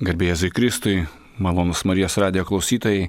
Garbėjai 0.00 0.48
Kristui, 0.56 1.02
malonus 1.36 1.82
Marijos 1.84 2.14
radijo 2.16 2.46
klausytojai, 2.48 3.02
e, 3.04 3.08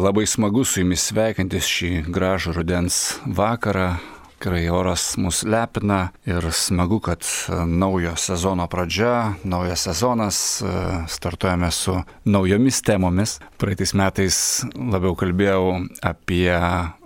labai 0.00 0.22
smagu 0.24 0.62
su 0.64 0.80
jumis 0.80 1.02
sveikintis 1.10 1.66
šį 1.68 1.90
gražų 2.08 2.54
rudens 2.56 3.18
vakarą. 3.28 3.98
Tikrai 4.36 4.62
oras 4.72 5.18
mus 5.20 5.42
lepina 5.44 6.14
ir 6.24 6.48
smagu, 6.56 7.02
kad 7.04 7.20
naujo 7.68 8.14
sezono 8.16 8.64
pradžia, 8.64 9.34
naujas 9.44 9.84
sezonas, 9.90 10.62
e, 10.62 10.72
startuojame 11.08 11.70
su 11.70 11.98
naujomis 12.24 12.80
temomis. 12.80 13.36
Praeitais 13.60 13.92
metais 13.92 14.64
labiau 14.72 15.12
kalbėjau 15.12 15.84
apie 16.00 16.56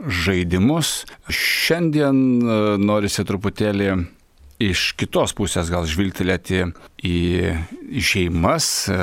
žaidimus. 0.06 1.04
Šiandien 1.26 2.22
e, 2.38 2.62
norisi 2.78 3.26
truputėlį 3.26 4.19
iš 4.60 4.92
kitos 5.00 5.34
pusės 5.36 5.72
gal 5.72 5.88
žvilgtelėti 5.88 6.68
į 7.06 7.16
šeimas. 8.04 8.68
E, 8.92 8.98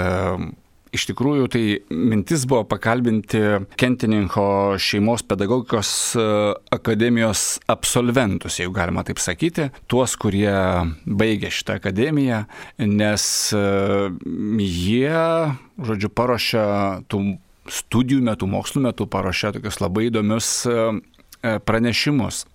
iš 0.95 1.07
tikrųjų, 1.09 1.47
tai 1.51 1.63
mintis 1.89 2.45
buvo 2.49 2.63
pakalbinti 2.69 3.41
Kentininko 3.79 4.77
šeimos 4.81 5.25
pedagogikos 5.27 5.91
e, 6.15 6.27
akademijos 6.77 7.57
absolventus, 7.73 8.59
jeigu 8.61 8.75
galima 8.77 9.03
taip 9.07 9.21
sakyti, 9.23 9.71
tuos, 9.89 10.15
kurie 10.19 10.53
baigė 11.05 11.51
šitą 11.53 11.79
akademiją, 11.81 12.43
nes 12.85 13.27
e, 13.57 13.65
jie, 14.61 15.25
žodžiu, 15.89 16.13
paruošia 16.13 16.67
tų 17.09 17.23
studijų 17.67 18.21
metų, 18.29 18.47
mokslo 18.47 18.85
metų, 18.85 19.09
paruošia 19.11 19.51
tokius 19.57 19.81
labai 19.83 20.07
įdomius 20.07 20.51
pranešimus. 21.67 22.45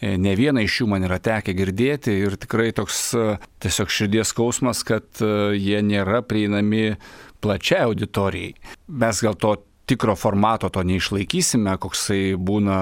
E, 0.00 0.14
ne 0.18 0.34
vieną 0.38 0.62
iš 0.62 0.82
jų 0.82 0.90
man 0.92 1.06
yra 1.08 1.18
tekę 1.22 1.54
girdėti 1.58 2.14
ir 2.22 2.36
tikrai 2.38 2.70
toks 2.76 3.00
e, 3.18 3.24
tiesiog 3.62 3.90
širdies 3.90 4.30
skausmas, 4.30 4.84
kad 4.86 5.22
e, 5.24 5.56
jie 5.58 5.80
nėra 5.82 6.22
prieinami 6.22 6.92
plačiai 7.42 7.88
auditorijai. 7.88 8.54
Mes 9.02 9.22
gal 9.24 9.34
to 9.34 9.56
tikro 9.88 10.14
formato 10.18 10.68
to 10.70 10.84
neišlaikysime, 10.84 11.74
koksai 11.80 12.36
būna 12.36 12.78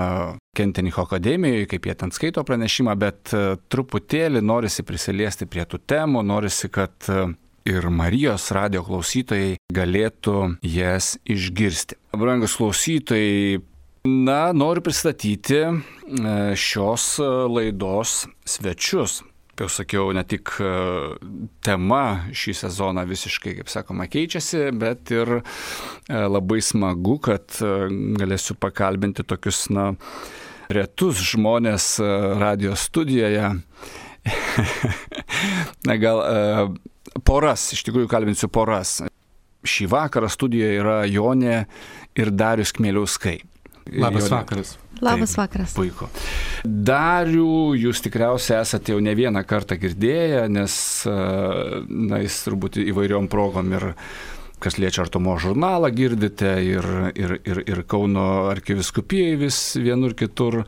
Kentenicho 0.57 1.05
akademijoje, 1.05 1.69
kaip 1.71 1.87
jie 1.87 1.95
ten 2.01 2.13
skaito 2.13 2.43
pranešimą, 2.49 2.95
bet 2.99 3.31
truputėlį 3.71 4.41
norisi 4.43 4.83
prisiliesti 4.89 5.47
prie 5.47 5.67
tų 5.69 5.83
temų, 5.85 6.25
norisi, 6.27 6.71
kad 6.73 7.07
ir 7.69 7.89
Marijos 7.93 8.49
radio 8.57 8.83
klausytojai 8.87 9.59
galėtų 9.75 10.57
jas 10.67 11.15
išgirsti. 11.29 11.99
Brangus 12.17 12.57
klausytojai, 12.59 13.61
Na, 14.07 14.53
noriu 14.53 14.83
pristatyti 14.83 15.57
e, 15.57 15.73
šios 16.55 17.19
e, 17.19 17.25
laidos 17.51 18.27
svečius. 18.45 19.23
Jau 19.59 19.67
sakiau, 19.73 20.13
ne 20.15 20.23
tik 20.29 20.53
e, 20.63 20.69
tema 21.65 22.03
šį 22.31 22.55
sezoną 22.61 23.03
visiškai, 23.09 23.57
kaip 23.59 23.73
sakoma, 23.73 24.07
keičiasi, 24.13 24.69
bet 24.79 25.11
ir 25.17 25.41
labai 26.07 26.61
smagu, 26.63 27.17
kad 27.25 27.57
galėsiu 28.21 28.55
pakalbinti 28.63 29.25
tokius, 29.27 29.65
na, 29.75 29.89
retus 30.71 31.25
žmonės 31.33 31.89
radio 32.39 32.77
studijoje. 32.79 33.51
na, 35.89 35.99
gal 35.99 36.23
poras, 37.27 37.73
iš 37.75 37.83
tikrųjų 37.89 38.13
kalbinsiu 38.13 38.53
poras. 38.53 39.01
Šį 39.67 39.91
vakarą 39.91 40.31
studijoje 40.31 40.81
yra 40.85 41.03
Jonė 41.11 41.61
ir 42.15 42.35
Darius 42.37 42.77
Kmėliauskai. 42.77 43.41
Labas 43.93 44.31
vakaras. 44.31 44.77
Labas 45.01 45.35
Taip, 45.35 45.43
vakaras. 45.43 45.75
Puiku. 45.77 46.09
Darių 46.65 47.77
jūs 47.79 48.01
tikriausiai 48.07 48.63
esate 48.65 48.95
jau 48.95 49.03
ne 49.05 49.13
vieną 49.15 49.43
kartą 49.47 49.77
girdėję, 49.79 50.47
nes 50.51 50.79
na, 51.07 52.23
jis 52.25 52.41
turbūt 52.47 52.81
įvairiom 52.83 53.29
progom 53.31 53.75
ir 53.77 53.93
kas 54.63 54.79
liečia 54.81 55.05
artumo 55.05 55.37
žurnalą 55.39 55.91
girdite 55.93 56.55
ir, 56.65 56.87
ir, 57.15 57.37
ir, 57.45 57.61
ir 57.69 57.83
Kauno 57.87 58.49
arkiviskupijai 58.51 59.37
vis 59.39 59.59
vienur 59.77 60.17
kitur 60.17 60.63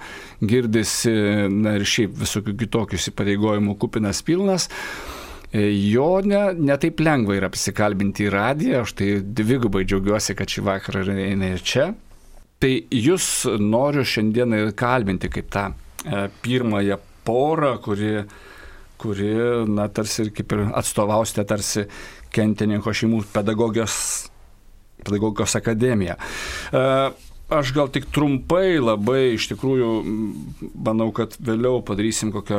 girdisi, 0.45 1.15
na 1.49 1.79
ir 1.79 1.87
šiaip 1.89 2.19
visokių 2.21 2.55
kitokių 2.63 3.01
įsipareigojimų 3.01 3.79
kupinas 3.81 4.21
pilnas. 4.23 4.69
Jo 5.57 6.19
ne, 6.21 6.51
ne 6.53 6.77
taip 6.77 7.01
lengva 7.01 7.39
yra 7.39 7.49
pasikalbinti 7.49 8.27
į 8.27 8.33
radiją, 8.35 8.83
aš 8.85 8.93
tai 9.01 9.15
dvigubai 9.25 9.87
džiaugiuosi, 9.89 10.37
kad 10.37 10.53
šį 10.53 10.67
vakarą 10.67 11.07
eina 11.17 11.55
ir 11.55 11.65
čia. 11.65 11.95
Tai 12.59 12.71
jūs 12.91 13.27
noriu 13.63 14.03
šiandieną 14.03 14.65
kalbinti 14.79 15.31
kaip 15.31 15.51
tą 15.55 15.69
e, 15.71 16.25
pirmąją 16.43 16.97
porą, 17.27 17.77
kuri, 17.85 18.15
kuri, 18.99 19.31
na, 19.71 19.87
tarsi 19.95 20.25
ir 20.25 20.33
kaip 20.35 20.57
ir 20.57 20.65
atstovausite 20.81 21.45
tarsi 21.47 21.87
Kentininko 22.35 22.93
šeimų 22.93 23.23
pedagogijos, 23.33 23.95
pedagogijos 25.05 25.55
akademiją. 25.61 26.19
E, 26.19 26.83
Aš 27.49 27.71
gal 27.73 27.89
tik 27.89 28.11
trumpai 28.13 28.77
labai 28.77 29.31
iš 29.33 29.47
tikrųjų 29.49 29.87
manau, 30.85 31.07
kad 31.17 31.33
vėliau 31.41 31.79
padarysim 31.81 32.29
kokią 32.35 32.59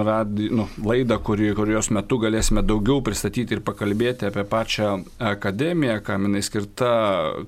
radi, 0.00 0.46
nu, 0.48 0.64
laidą, 0.80 1.18
kuri, 1.20 1.50
kurios 1.56 1.90
metu 1.92 2.16
galėsime 2.22 2.62
daugiau 2.64 3.02
pristatyti 3.04 3.58
ir 3.58 3.60
pakalbėti 3.66 4.30
apie 4.30 4.46
pačią 4.48 4.94
akademiją, 5.34 5.98
kam 6.06 6.24
jinai 6.24 6.40
skirta, 6.46 6.94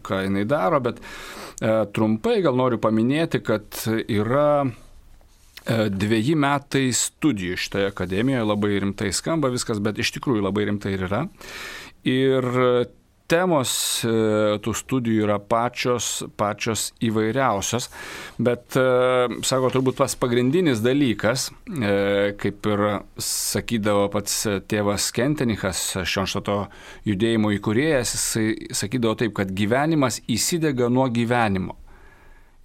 ką 0.04 0.20
jinai 0.26 0.44
daro, 0.53 0.82
bet 0.84 1.00
e, 1.00 1.72
trumpai 1.97 2.43
gal 2.44 2.60
noriu 2.60 2.76
paminėti, 2.84 3.41
kad 3.41 3.81
yra 4.04 4.69
e, 4.69 5.88
dviejį 5.88 6.37
metai 6.44 6.91
studijų 6.93 7.56
šitoje 7.56 7.88
akademijoje, 7.88 8.44
labai 8.53 8.75
rimtai 8.84 9.15
skamba 9.16 9.49
viskas, 9.56 9.81
bet 9.81 10.04
iš 10.04 10.12
tikrųjų 10.19 10.44
labai 10.44 10.69
rimtai 10.69 10.93
ir 10.99 11.09
yra. 11.09 11.25
Ir 12.04 12.53
temos 13.30 13.70
e, 14.04 14.12
tų 14.64 14.74
studijų 14.76 15.24
yra 15.26 15.38
pačios, 15.42 16.24
pačios 16.41 16.88
įvairiausios, 17.04 17.88
bet, 18.42 18.76
e, 18.78 19.41
sako, 19.46 19.70
turbūt 19.74 19.98
pas 20.00 20.16
pagrindinis 20.18 20.82
dalykas, 20.84 21.48
e, 21.70 21.92
kaip 22.40 22.66
ir 22.70 22.84
sakydavo 23.22 24.08
pats 24.12 24.36
tėvas 24.70 25.10
Kentenichas, 25.14 25.82
Šionštato 26.10 26.64
judėjimo 27.08 27.52
įkūrėjas, 27.58 28.14
jisai 28.16 28.74
sakydavo 28.82 29.19
taip, 29.22 29.36
kad 29.38 29.54
gyvenimas 29.54 30.20
įsidega 30.30 30.90
nuo 30.92 31.06
gyvenimo. 31.14 31.78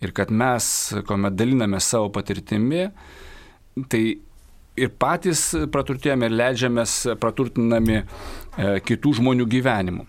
Ir 0.04 0.12
kad 0.16 0.34
mes, 0.34 0.66
kuomet 1.08 1.38
daliname 1.38 1.80
savo 1.82 2.10
patirtimi, 2.14 2.90
tai 3.90 4.02
ir 4.76 4.92
patys 5.00 5.48
praturtėjame 5.72 6.28
ir 6.28 6.36
leidžiamės 6.36 6.98
praturtinami 7.22 8.02
kitų 8.86 9.16
žmonių 9.22 9.48
gyvenimu. 9.56 10.06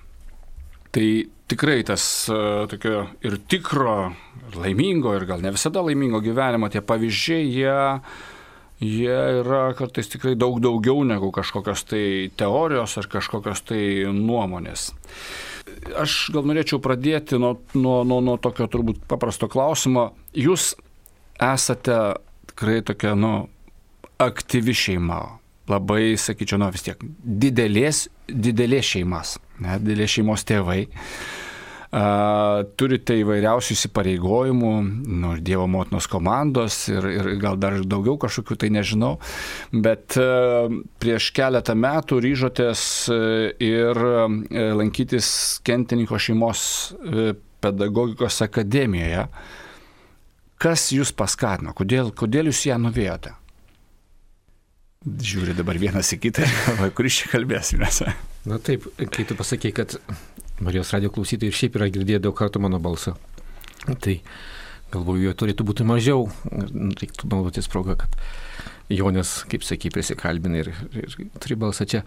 Tai 0.95 1.07
tikrai 1.51 1.83
tas 1.87 2.05
uh, 2.33 2.65
tokio 2.71 3.07
ir 3.27 3.39
tikro, 3.49 4.13
ir 4.49 4.59
laimingo, 4.61 5.15
ir 5.17 5.27
gal 5.29 5.43
ne 5.45 5.53
visada 5.55 5.83
laimingo 5.85 6.23
gyvenimo 6.25 6.71
tie 6.73 6.83
pavyzdžiai, 6.85 7.47
jie, 7.51 7.77
jie 8.83 9.19
yra 9.43 9.69
kartais 9.79 10.11
tikrai 10.13 10.35
daug 10.39 10.59
daugiau 10.63 11.05
negu 11.07 11.31
kažkokios 11.35 11.87
tai 11.91 12.05
teorijos 12.39 12.97
ar 13.01 13.11
kažkokios 13.13 13.63
tai 13.69 13.83
nuomonės. 14.15 14.91
Aš 15.99 16.17
gal 16.35 16.47
norėčiau 16.47 16.81
pradėti 16.83 17.39
nuo, 17.43 17.57
nuo, 17.75 18.01
nuo, 18.07 18.21
nuo 18.25 18.37
tokio 18.43 18.69
turbūt 18.71 19.03
paprasto 19.11 19.49
klausimo. 19.51 20.13
Jūs 20.35 20.75
esate 21.43 21.99
tikrai 22.53 22.81
tokia, 22.87 23.15
nu, 23.19 23.49
aktyvi 24.23 24.75
šeima, 24.75 25.21
labai, 25.69 26.17
sakyčiau, 26.21 26.61
nu 26.61 26.71
vis 26.73 26.87
tiek, 26.87 27.03
didelės, 27.45 28.07
didelės 28.31 28.95
šeimas, 28.95 29.37
ne, 29.65 29.81
didelės 29.83 30.19
šeimos 30.19 30.47
tėvai. 30.49 30.87
Uh, 30.87 32.65
turite 32.77 33.15
įvairiausių 33.21 33.77
įsipareigojimų, 33.77 34.73
nu, 35.07 35.31
ir 35.37 35.43
Dievo 35.47 35.69
motinos 35.71 36.09
komandos, 36.11 36.81
ir, 36.91 37.07
ir 37.15 37.29
gal 37.41 37.57
dar 37.63 37.79
daugiau 37.87 38.19
kažkokių, 38.21 38.57
tai 38.59 38.73
nežinau, 38.75 39.15
bet 39.71 40.19
uh, 40.21 40.67
prieš 41.01 41.31
keletą 41.37 41.77
metų 41.79 42.19
ryžotės 42.27 42.83
uh, 43.15 43.47
ir 43.63 44.03
lankytis 44.77 45.31
Kentininko 45.67 46.19
šeimos 46.21 46.67
pedagogikos 47.65 48.43
akademijoje. 48.45 49.29
Kas 50.61 50.91
jūs 50.93 51.15
paskatino, 51.17 51.73
kodėl, 51.77 52.13
kodėl 52.17 52.51
jūs 52.51 52.67
ją 52.67 52.81
nuvėjote? 52.83 53.35
Žiūri 55.07 55.55
dabar 55.55 55.79
vienas 55.79 56.09
į 56.17 56.19
kitą, 56.25 56.47
kuris 56.99 57.21
čia 57.21 57.31
kalbėsime. 57.31 57.87
Na 58.51 58.59
taip, 58.59 58.89
kai 59.15 59.27
tu 59.27 59.37
pasakei, 59.39 59.71
kad 59.75 59.95
Marijos 60.65 60.91
radio 60.95 61.13
klausytojai 61.15 61.53
ir 61.53 61.59
šiaip 61.59 61.77
yra 61.79 61.91
girdėję 61.95 62.25
daug 62.25 62.35
kartų 62.35 62.63
mano 62.65 62.81
balsą, 62.83 63.13
tai 64.03 64.19
galvoju, 64.91 65.29
jo 65.29 65.35
turėtų 65.39 65.67
būti 65.69 65.87
mažiau. 65.87 66.27
Reiktų 66.51 67.31
naudotis 67.31 67.71
progą, 67.71 67.99
kad 68.03 68.19
Jonės, 68.91 69.41
kaip 69.51 69.65
sakai, 69.67 69.91
prisikalbina 69.91 70.61
ir, 70.63 70.69
ir 70.95 71.15
turi 71.43 71.57
balsą 71.59 71.87
čia. 71.91 72.03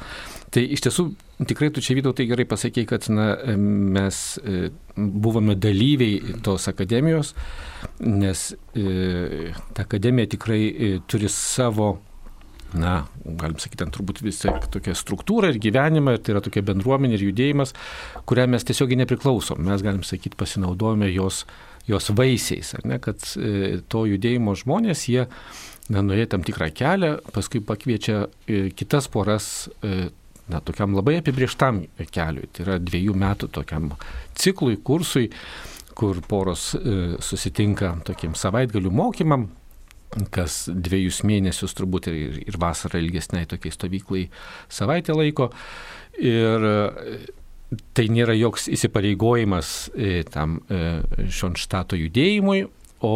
Tai 0.52 0.64
iš 0.64 0.86
tiesų, 0.86 1.06
tikrai 1.50 1.68
tu 1.76 1.84
čia 1.84 1.98
vydau 1.98 2.14
tai 2.16 2.28
gerai 2.30 2.46
pasakei, 2.48 2.86
kad 2.88 3.08
na, 3.12 3.34
mes 3.60 4.22
e, 4.40 4.70
buvome 4.96 5.58
dalyviai 5.60 6.40
tos 6.46 6.70
akademijos, 6.72 7.34
nes 8.00 8.46
e, 8.80 9.52
ta 9.76 9.84
akademija 9.84 10.32
tikrai 10.38 10.62
e, 10.70 10.94
turi 11.12 11.32
savo 11.32 11.98
na, 12.74 13.08
galim 13.26 13.58
sakyti, 13.60 13.82
ten 13.84 13.94
turbūt 13.94 14.22
visą 14.22 14.54
tokia 14.74 14.94
struktūra 14.98 15.50
ir 15.54 15.60
gyvenimą, 15.62 16.16
ir 16.16 16.22
tai 16.24 16.36
yra 16.36 16.44
tokia 16.46 16.64
bendruomenė 16.68 17.18
ir 17.18 17.26
judėjimas, 17.30 17.74
kurią 18.30 18.46
mes 18.54 18.66
tiesiogiai 18.68 19.00
nepriklausom. 19.02 19.62
Mes 19.66 19.84
galim 19.86 20.04
sakyti, 20.06 20.38
pasinaudojame 20.40 21.10
jos, 21.14 21.44
jos 21.90 22.12
vaisiais, 22.18 22.76
ar 22.78 22.86
ne, 22.90 23.00
kad 23.02 23.26
e, 23.38 23.80
to 23.90 24.06
judėjimo 24.10 24.56
žmonės, 24.60 25.08
jie 25.10 25.26
na, 25.90 26.04
nuėję 26.06 26.30
tam 26.36 26.46
tikrą 26.46 26.70
kelią, 26.78 27.14
paskui 27.34 27.64
pakviečia 27.66 28.22
e, 28.26 28.68
kitas 28.78 29.10
poras 29.12 29.70
e, 29.82 30.12
na, 30.50 30.62
tokiam 30.62 30.94
labai 30.98 31.20
apibrieštam 31.24 31.84
keliui. 32.14 32.52
Tai 32.54 32.68
yra 32.68 32.80
dviejų 32.82 33.18
metų 33.18 33.50
tokiam 33.58 33.94
ciklui, 34.38 34.78
kursui, 34.86 35.30
kur 36.00 36.22
poros 36.24 36.70
susitinka 37.28 37.90
tokiem 38.08 38.32
savaitgalių 38.40 38.92
mokymam, 38.96 39.50
kas 40.34 40.64
dviejus 40.70 41.22
mėnesius 41.28 41.76
turbūt 41.78 42.10
ir, 42.12 42.40
ir 42.48 42.58
vasarą 42.62 43.02
ilgesniai 43.02 43.50
tokiai 43.50 43.74
stovyklai 43.76 44.26
savaitę 44.72 45.16
laiko. 45.18 45.50
Ir 46.20 46.66
e, 46.66 47.20
tai 47.98 48.10
nėra 48.12 48.36
joks 48.38 48.68
įsipareigojimas 48.74 49.72
e, 49.94 50.24
tam 50.30 50.60
e, 50.66 51.00
Šonštato 51.30 52.00
judėjimui, 52.00 52.66
o 53.06 53.16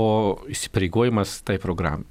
įsipareigojimas 0.54 1.42
tai 1.48 1.58
programai. 1.60 2.08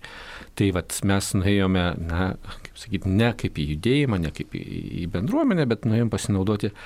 Tai 0.58 0.67
vat, 0.76 0.99
mes 1.08 1.31
nuėjome, 1.38 1.85
na, 2.05 2.32
kaip 2.67 2.75
sakyti, 2.76 3.08
ne 3.08 3.31
kaip 3.40 3.56
į 3.56 3.70
judėjimą, 3.70 4.19
ne 4.20 4.32
kaip 4.37 4.52
į 4.58 5.06
bendruomenę, 5.14 5.64
bet 5.70 5.87
nuėjom 5.88 6.11
pasinaudoti 6.12 6.69
uh, 6.69 6.82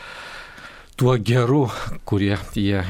tuo 0.97 1.17
geru, 1.21 1.67
kurie 2.09 2.39
jie 2.57 2.81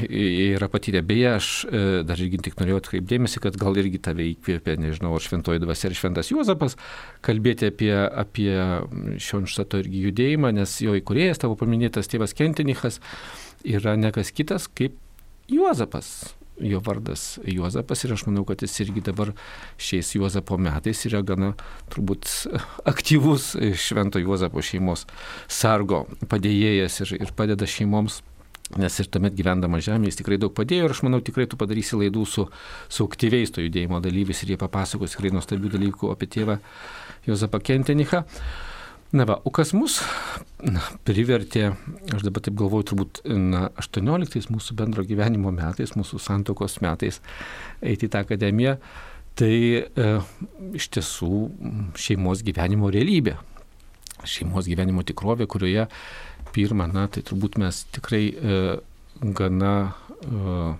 yra 0.55 0.69
patyrę. 0.71 1.03
Beje, 1.03 1.31
aš 1.35 1.49
e, 1.67 1.81
dar 2.07 2.21
irgi 2.23 2.39
tik 2.47 2.61
norėjau 2.61 2.79
atkreipdėmėsi, 2.79 3.43
kad 3.43 3.59
gal 3.59 3.75
irgi 3.83 3.99
tave 4.03 4.29
įkvėpė, 4.31 4.77
nežinau, 4.79 5.11
ar 5.17 5.25
šventoji 5.25 5.63
dvasia 5.65 5.91
ir 5.91 5.97
šventas 5.99 6.31
Juozapas, 6.31 6.79
kalbėti 7.27 7.73
apie, 7.73 7.91
apie 8.07 8.53
Šionštato 9.27 9.83
irgi 9.83 10.05
judėjimą, 10.07 10.55
nes 10.55 10.79
jo 10.87 10.95
įkurėjas, 11.01 11.43
tavo 11.43 11.59
paminėtas 11.59 12.11
tėvas 12.13 12.37
Kentinichas, 12.39 13.01
yra 13.67 13.99
nekas 13.99 14.31
kitas 14.31 14.71
kaip 14.71 14.95
Juozapas 15.51 16.37
jo 16.61 16.81
vardas 16.85 17.39
Juozapas 17.45 18.05
ir 18.05 18.15
aš 18.15 18.27
manau, 18.29 18.45
kad 18.49 18.63
jis 18.63 18.81
irgi 18.85 19.03
dabar 19.05 19.33
šiais 19.79 20.15
Juozapo 20.17 20.59
metais 20.61 21.05
yra 21.09 21.23
gana 21.27 21.53
turbūt 21.93 22.29
aktyvus 22.89 23.55
Švento 23.77 24.23
Juozapo 24.23 24.65
šeimos 24.65 25.07
sargo 25.49 26.07
padėjėjas 26.31 27.03
ir, 27.05 27.15
ir 27.27 27.37
padeda 27.37 27.69
šeimoms. 27.69 28.23
Nes 28.75 28.97
ir 28.99 29.07
tuomet 29.07 29.37
gyvendama 29.39 29.79
žemėje 29.79 30.11
jis 30.11 30.17
tikrai 30.25 30.41
daug 30.43 30.51
padėjo 30.51 30.89
ir 30.89 30.95
aš 30.97 31.05
manau 31.07 31.21
tikrai 31.23 31.45
tu 31.47 31.55
padarysi 31.61 32.01
laidų 32.01 32.25
su, 32.27 32.49
su 32.91 33.05
aktyviais 33.07 33.53
to 33.55 33.63
judėjimo 33.63 34.01
dalyviais 34.03 34.41
ir 34.43 34.51
jie 34.51 34.59
papasakos 34.59 35.15
tikrai 35.15 35.31
nuostabių 35.37 35.71
dalykų 35.77 36.11
apie 36.11 36.27
tėvą 36.35 36.57
Jozapą 37.29 37.61
Kentenichą. 37.63 38.25
Na 39.15 39.23
va, 39.29 39.37
o 39.47 39.53
kas 39.55 39.71
mus 39.77 40.01
na, 40.67 40.83
privertė, 41.07 41.69
aš 42.15 42.25
dabar 42.27 42.43
taip 42.43 42.57
galvoju, 42.59 42.87
turbūt 42.91 43.21
na, 43.31 43.69
18 43.79 44.49
mūsų 44.51 44.75
bendro 44.79 45.05
gyvenimo 45.07 45.53
metais, 45.55 45.95
mūsų 45.95 46.19
santokos 46.23 46.81
metais 46.83 47.21
eiti 47.85 48.09
į 48.09 48.13
tą 48.13 48.25
akademiją, 48.27 48.77
tai 49.39 49.53
e, 49.85 50.09
iš 50.79 50.89
tiesų 50.97 51.31
šeimos 52.01 52.43
gyvenimo 52.47 52.91
realybė. 52.93 53.37
Šeimos 54.27 54.67
gyvenimo 54.67 55.05
tikrovė, 55.07 55.47
kurioje 55.47 55.87
pirmą, 56.57 56.89
na, 56.91 57.07
tai 57.13 57.23
turbūt 57.27 57.61
mes 57.63 57.85
tikrai 57.95 58.25
e, 58.33 58.59
gana 59.39 59.75
e, 59.87 60.73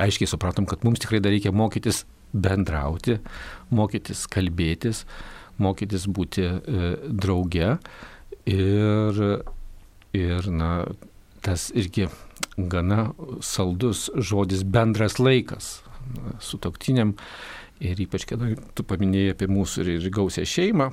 aiškiai 0.00 0.30
supratom, 0.30 0.64
kad 0.70 0.86
mums 0.86 1.02
tikrai 1.02 1.20
dar 1.20 1.34
reikia 1.34 1.52
mokytis 1.52 2.06
bendrauti, 2.32 3.18
mokytis 3.74 4.24
kalbėtis, 4.32 5.04
mokytis 5.60 6.06
būti 6.08 6.46
e, 6.48 6.92
drauge. 7.08 7.76
Ir, 8.48 9.20
ir 10.16 10.48
na, 10.50 10.70
tas 11.44 11.68
irgi 11.74 12.08
gana 12.56 13.12
saldus 13.44 14.08
žodis 14.16 14.64
bendras 14.66 15.18
laikas 15.22 15.76
su 16.42 16.58
toktiniam 16.58 17.14
ir 17.82 18.00
ypač, 18.02 18.26
kada 18.28 18.52
tu 18.76 18.84
paminėjai 18.86 19.34
apie 19.34 19.48
mūsų 19.50 19.84
ir, 19.84 19.90
ir 19.98 20.10
gausią 20.14 20.44
šeimą, 20.46 20.90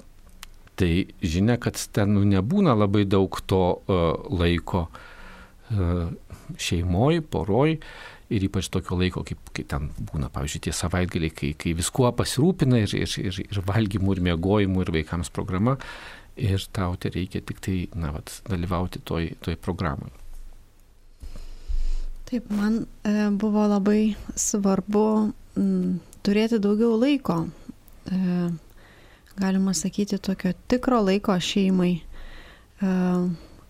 tai 0.80 0.92
žinia, 1.22 1.58
kad 1.62 1.78
ten 1.94 2.16
nu, 2.16 2.24
nebūna 2.26 2.76
labai 2.78 3.04
daug 3.10 3.36
to 3.50 3.64
uh, 3.76 4.06
laiko 4.30 4.88
uh, 4.88 6.08
šeimoj, 6.58 7.22
poroj 7.30 7.78
ir 8.30 8.46
ypač 8.46 8.70
tokio 8.72 8.98
laiko, 9.00 9.24
kaip, 9.26 9.52
kai 9.56 9.66
ten 9.70 9.90
būna, 10.12 10.30
pavyzdžiui, 10.34 10.62
tie 10.68 10.74
savaitgaliai, 10.76 11.34
kai, 11.34 11.52
kai 11.58 11.74
viskuo 11.78 12.12
pasirūpina 12.16 12.84
ir, 12.84 12.94
ir, 13.02 13.14
ir, 13.24 13.42
ir 13.48 13.62
valgymų, 13.66 14.16
ir 14.16 14.24
mėgojimų, 14.30 14.86
ir 14.86 14.92
vaikams 15.00 15.32
programa, 15.34 15.78
ir 16.40 16.64
tau 16.76 16.96
tai 17.02 17.12
reikia 17.16 17.42
tik 17.46 17.62
tai, 17.66 17.78
na, 17.98 18.14
vat, 18.16 18.34
dalyvauti 18.50 19.02
toj, 19.06 19.32
toj 19.46 19.58
programai. 19.66 20.12
Taip, 22.30 22.52
man 22.54 22.84
e, 23.02 23.14
buvo 23.42 23.66
labai 23.66 24.14
svarbu 24.38 25.06
m, 25.58 25.98
turėti 26.22 26.60
daugiau 26.62 26.94
laiko, 27.02 27.42
e, 28.06 28.20
galima 29.40 29.74
sakyti, 29.74 30.20
tokio 30.22 30.54
tikro 30.70 31.02
laiko 31.08 31.34
šeimai, 31.42 31.96
e, 31.98 32.94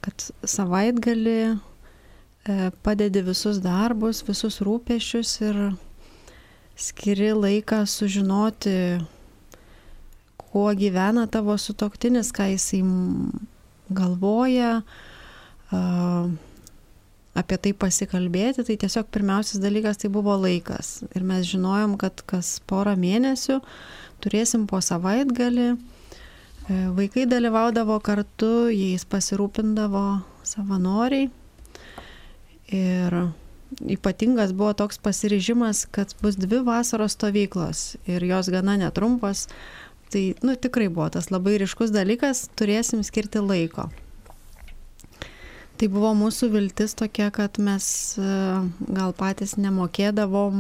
kad 0.04 0.28
savaitgali 0.44 1.40
padedi 2.84 3.22
visus 3.26 3.60
darbus, 3.64 4.24
visus 4.28 4.62
rūpešius 4.66 5.34
ir 5.44 5.62
skiri 6.80 7.34
laiką 7.36 7.84
sužinoti, 7.86 9.00
kuo 10.38 10.70
gyvena 10.74 11.28
tavo 11.28 11.58
sutoktinis, 11.58 12.32
ką 12.34 12.48
jisai 12.54 12.80
galvoja, 13.94 14.80
apie 17.40 17.58
tai 17.62 17.74
pasikalbėti, 17.78 18.66
tai 18.66 18.78
tiesiog 18.82 19.10
pirmiausias 19.14 19.62
dalykas 19.62 20.02
tai 20.02 20.10
buvo 20.14 20.36
laikas. 20.40 21.04
Ir 21.16 21.26
mes 21.28 21.46
žinojom, 21.50 21.98
kad 22.02 22.24
kas 22.30 22.58
porą 22.70 22.96
mėnesių 23.00 23.60
turėsim 24.24 24.66
po 24.68 24.82
savaitgalį. 24.84 25.70
E, 25.76 26.80
vaikai 26.98 27.28
dalyvaudavo 27.30 28.00
kartu, 28.04 28.68
jais 28.74 29.06
pasirūpindavo 29.08 30.06
savanoriai 30.44 31.30
Ir 32.70 33.16
ypatingas 33.90 34.54
buvo 34.54 34.74
toks 34.74 34.98
pasiryžimas, 35.02 35.86
kad 35.92 36.14
bus 36.22 36.38
dvi 36.38 36.62
vasaros 36.66 37.16
stovyklos 37.18 37.96
ir 38.06 38.24
jos 38.24 38.50
gana 38.50 38.78
netrumpos. 38.78 39.48
Tai, 40.10 40.34
nu, 40.42 40.56
tikrai 40.56 40.90
buvo 40.90 41.10
tas 41.14 41.30
labai 41.30 41.60
ryškus 41.62 41.94
dalykas, 41.94 42.48
turėsim 42.58 43.04
skirti 43.06 43.42
laiko. 43.46 43.90
Tai 45.80 45.88
buvo 45.94 46.16
mūsų 46.18 46.50
viltis 46.52 46.98
tokia, 46.98 47.30
kad 47.32 47.60
mes 47.62 47.86
e, 48.20 48.32
gal 48.90 49.14
patys 49.16 49.54
nemokėdavom, 49.62 50.58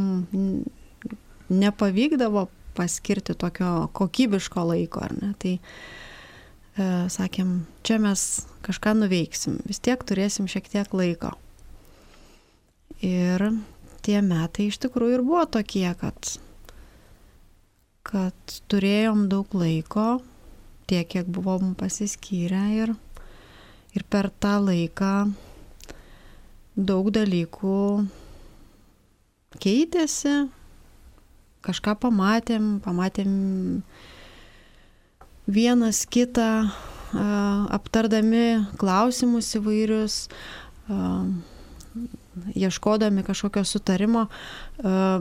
nepavykdavo 1.49 2.45
paskirti 2.77 3.33
tokio 3.35 3.89
kokybiško 3.97 4.63
laiko, 4.69 5.01
ar 5.03 5.17
ne? 5.17 5.33
Tai 5.41 5.57
e, 5.57 6.87
sakėm, 7.11 7.57
čia 7.83 7.97
mes 7.99 8.25
kažką 8.63 8.95
nuveiksim, 9.01 9.59
vis 9.67 9.81
tiek 9.83 10.05
turėsim 10.07 10.47
šiek 10.47 10.69
tiek 10.71 10.93
laiko. 10.93 11.33
Ir 13.05 13.45
tie 14.03 14.19
metai 14.25 14.67
iš 14.67 14.79
tikrųjų 14.83 15.19
ir 15.19 15.23
buvo 15.23 15.45
tokie, 15.47 15.87
kad, 15.99 16.33
kad 18.03 18.55
turėjom 18.71 19.27
daug 19.31 19.53
laiko, 19.55 20.19
tiek, 20.89 21.07
kiek 21.07 21.29
buvom 21.31 21.75
pasiskyrę 21.79 22.63
ir, 22.75 22.95
ir 23.95 24.03
per 24.11 24.31
tą 24.43 24.57
laiką 24.65 25.13
daug 26.75 27.11
dalykų 27.15 27.79
keitėsi, 29.63 30.35
kažką 31.65 31.95
pamatėm, 32.03 32.79
pamatėm 32.83 33.31
vienas 35.49 36.03
kitą, 36.09 36.69
aptardami 37.73 38.65
klausimus 38.81 39.49
įvairius, 39.57 40.19
ieškodami 42.55 43.23
kažkokio 43.23 43.63
sutarimo. 43.63 44.25
E, 44.77 45.19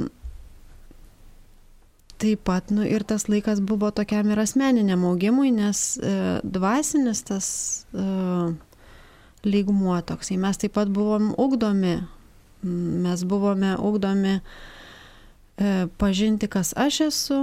taip 2.18 2.42
pat 2.44 2.70
nu, 2.75 2.82
ir 2.82 3.04
tas 3.06 3.28
laikas 3.28 3.60
buvo 3.60 3.90
tokiam 3.90 4.30
ir 4.30 4.40
asmeniniam 4.42 5.04
augimui, 5.04 5.52
nes 5.54 5.98
e, 5.98 6.40
dvasinis 6.42 7.22
tas 7.28 7.48
e, 7.92 8.08
lygmuo 9.44 10.00
toksai. 10.02 10.38
Mes 10.40 10.58
taip 10.58 10.75
pat 10.78 10.90
buvom 10.90 11.30
ugdomi, 11.38 12.00
mes 12.62 13.25
buvome 13.25 13.76
ugdomi 13.78 14.40
pažinti, 15.98 16.46
kas 16.46 16.70
aš 16.76 17.00
esu. 17.08 17.38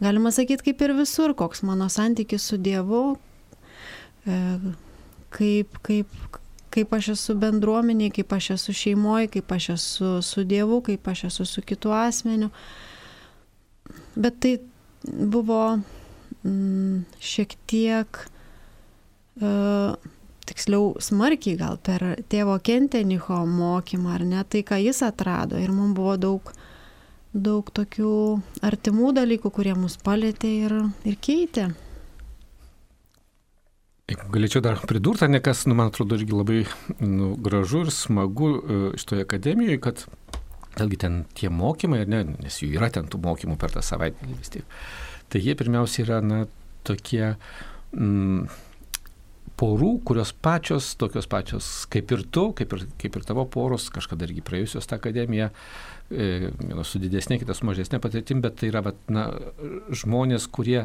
Galima 0.00 0.30
sakyti, 0.30 0.64
kaip 0.68 0.82
ir 0.84 0.92
visur, 0.98 1.32
koks 1.34 1.62
mano 1.64 1.88
santykis 1.88 2.44
su 2.50 2.58
Dievu. 2.60 3.16
E, 5.36 5.38
kaip, 5.38 5.78
kaip, 5.84 6.40
kaip 6.72 6.92
aš 6.96 7.12
esu 7.16 7.36
bendruomeniai, 7.40 8.12
kaip 8.14 8.32
aš 8.36 8.50
esu 8.56 8.74
šeimoje, 8.76 9.30
kaip 9.36 9.52
aš 9.52 9.70
esu 9.76 10.10
su 10.24 10.44
Dievu, 10.44 10.80
kaip 10.86 11.08
aš 11.08 11.26
esu 11.30 11.44
su 11.44 11.62
kitu 11.62 11.92
asmeniu. 11.92 12.50
Bet 14.16 14.40
tai 14.40 14.56
buvo 15.04 15.78
mm, 16.42 17.04
šiek 17.20 17.56
tiek, 17.68 18.20
uh, 19.42 19.94
tiksliau, 20.48 20.94
smarkiai 21.02 21.58
gal 21.60 21.76
per 21.84 22.04
tėvo 22.32 22.56
Kentenicho 22.64 23.42
mokymą, 23.46 24.16
ar 24.16 24.24
ne, 24.24 24.44
tai 24.48 24.64
ką 24.66 24.80
jis 24.80 25.02
atrado. 25.04 25.60
Ir 25.60 25.74
mums 25.74 25.96
buvo 25.96 26.16
daug, 26.20 26.52
daug 27.32 27.72
tokių 27.76 28.12
artimų 28.64 29.12
dalykų, 29.20 29.52
kurie 29.52 29.76
mus 29.76 29.98
palėtė 30.00 30.54
ir, 30.64 30.78
ir 31.04 31.20
keitė. 31.20 31.74
Jeigu 34.06 34.28
galėčiau 34.30 34.60
dar 34.62 34.78
pridurti, 34.86 35.26
ne 35.26 35.40
kas, 35.42 35.64
nu, 35.66 35.74
man 35.74 35.88
atrodo, 35.90 36.14
irgi 36.14 36.30
labai 36.30 36.60
nu, 37.00 37.32
gražu 37.42 37.80
ir 37.82 37.88
smagu 37.90 38.52
šitoje 39.02 39.24
akademijoje, 39.26 39.80
kad 39.82 40.04
vėlgi 40.76 41.00
ten 41.02 41.16
tie 41.34 41.50
mokymai, 41.50 42.04
ne, 42.06 42.20
nes 42.36 42.60
jų 42.62 42.68
yra 42.76 42.92
ten 42.94 43.08
tų 43.10 43.18
mokymų 43.24 43.56
per 43.58 43.74
tą 43.74 43.82
savaitę 43.82 44.28
vis 44.30 44.54
tiek. 44.54 44.78
Tai 45.26 45.42
jie 45.42 45.56
pirmiausia 45.58 46.04
yra, 46.04 46.20
na, 46.22 46.40
tokie 46.86 47.32
mm, 47.96 48.46
porų, 49.58 49.92
kurios 50.06 50.30
pačios, 50.38 50.94
tokios 51.02 51.26
pačios 51.26 51.74
kaip 51.90 52.14
ir 52.14 52.26
tu, 52.30 52.50
kaip 52.54 52.78
ir, 52.78 52.88
kaip 53.02 53.18
ir 53.18 53.26
tavo 53.26 53.42
poros, 53.50 53.90
kažkada 53.90 54.30
irgi 54.30 54.46
praėjusios 54.46 54.86
tą 54.86 55.00
akademiją, 55.00 55.50
e, 56.12 56.52
su 56.86 57.02
didesnė, 57.02 57.40
kitas 57.42 57.66
mažesnė 57.66 57.98
patirtim, 58.04 58.44
bet 58.44 58.60
tai 58.60 58.70
yra, 58.70 58.86
vat, 58.86 59.00
na, 59.10 59.32
žmonės, 59.90 60.46
kurie 60.46 60.84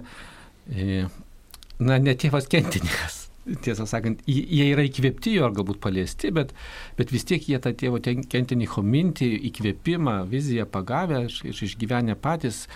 e, 0.72 1.04
na, 1.82 1.98
ne 2.02 2.16
tėvas 2.18 2.48
kentininkas. 2.52 3.18
Tiesą 3.66 3.88
sakant, 3.90 4.20
jie 4.30 4.68
yra 4.70 4.84
įkvėpti 4.86 5.34
jo 5.34 5.48
ar 5.48 5.54
galbūt 5.58 5.80
paliesti, 5.82 6.30
bet, 6.36 6.52
bet 7.00 7.10
vis 7.10 7.26
tiek 7.26 7.42
jie 7.50 7.58
tą 7.62 7.72
tėvo 7.74 7.98
kentinicho 8.30 8.84
mintį, 8.86 9.32
įkvėpimą, 9.50 10.20
viziją 10.30 10.68
pagavę 10.70 11.24
ir 11.26 11.64
išgyvenę 11.68 12.20
patys. 12.22 12.68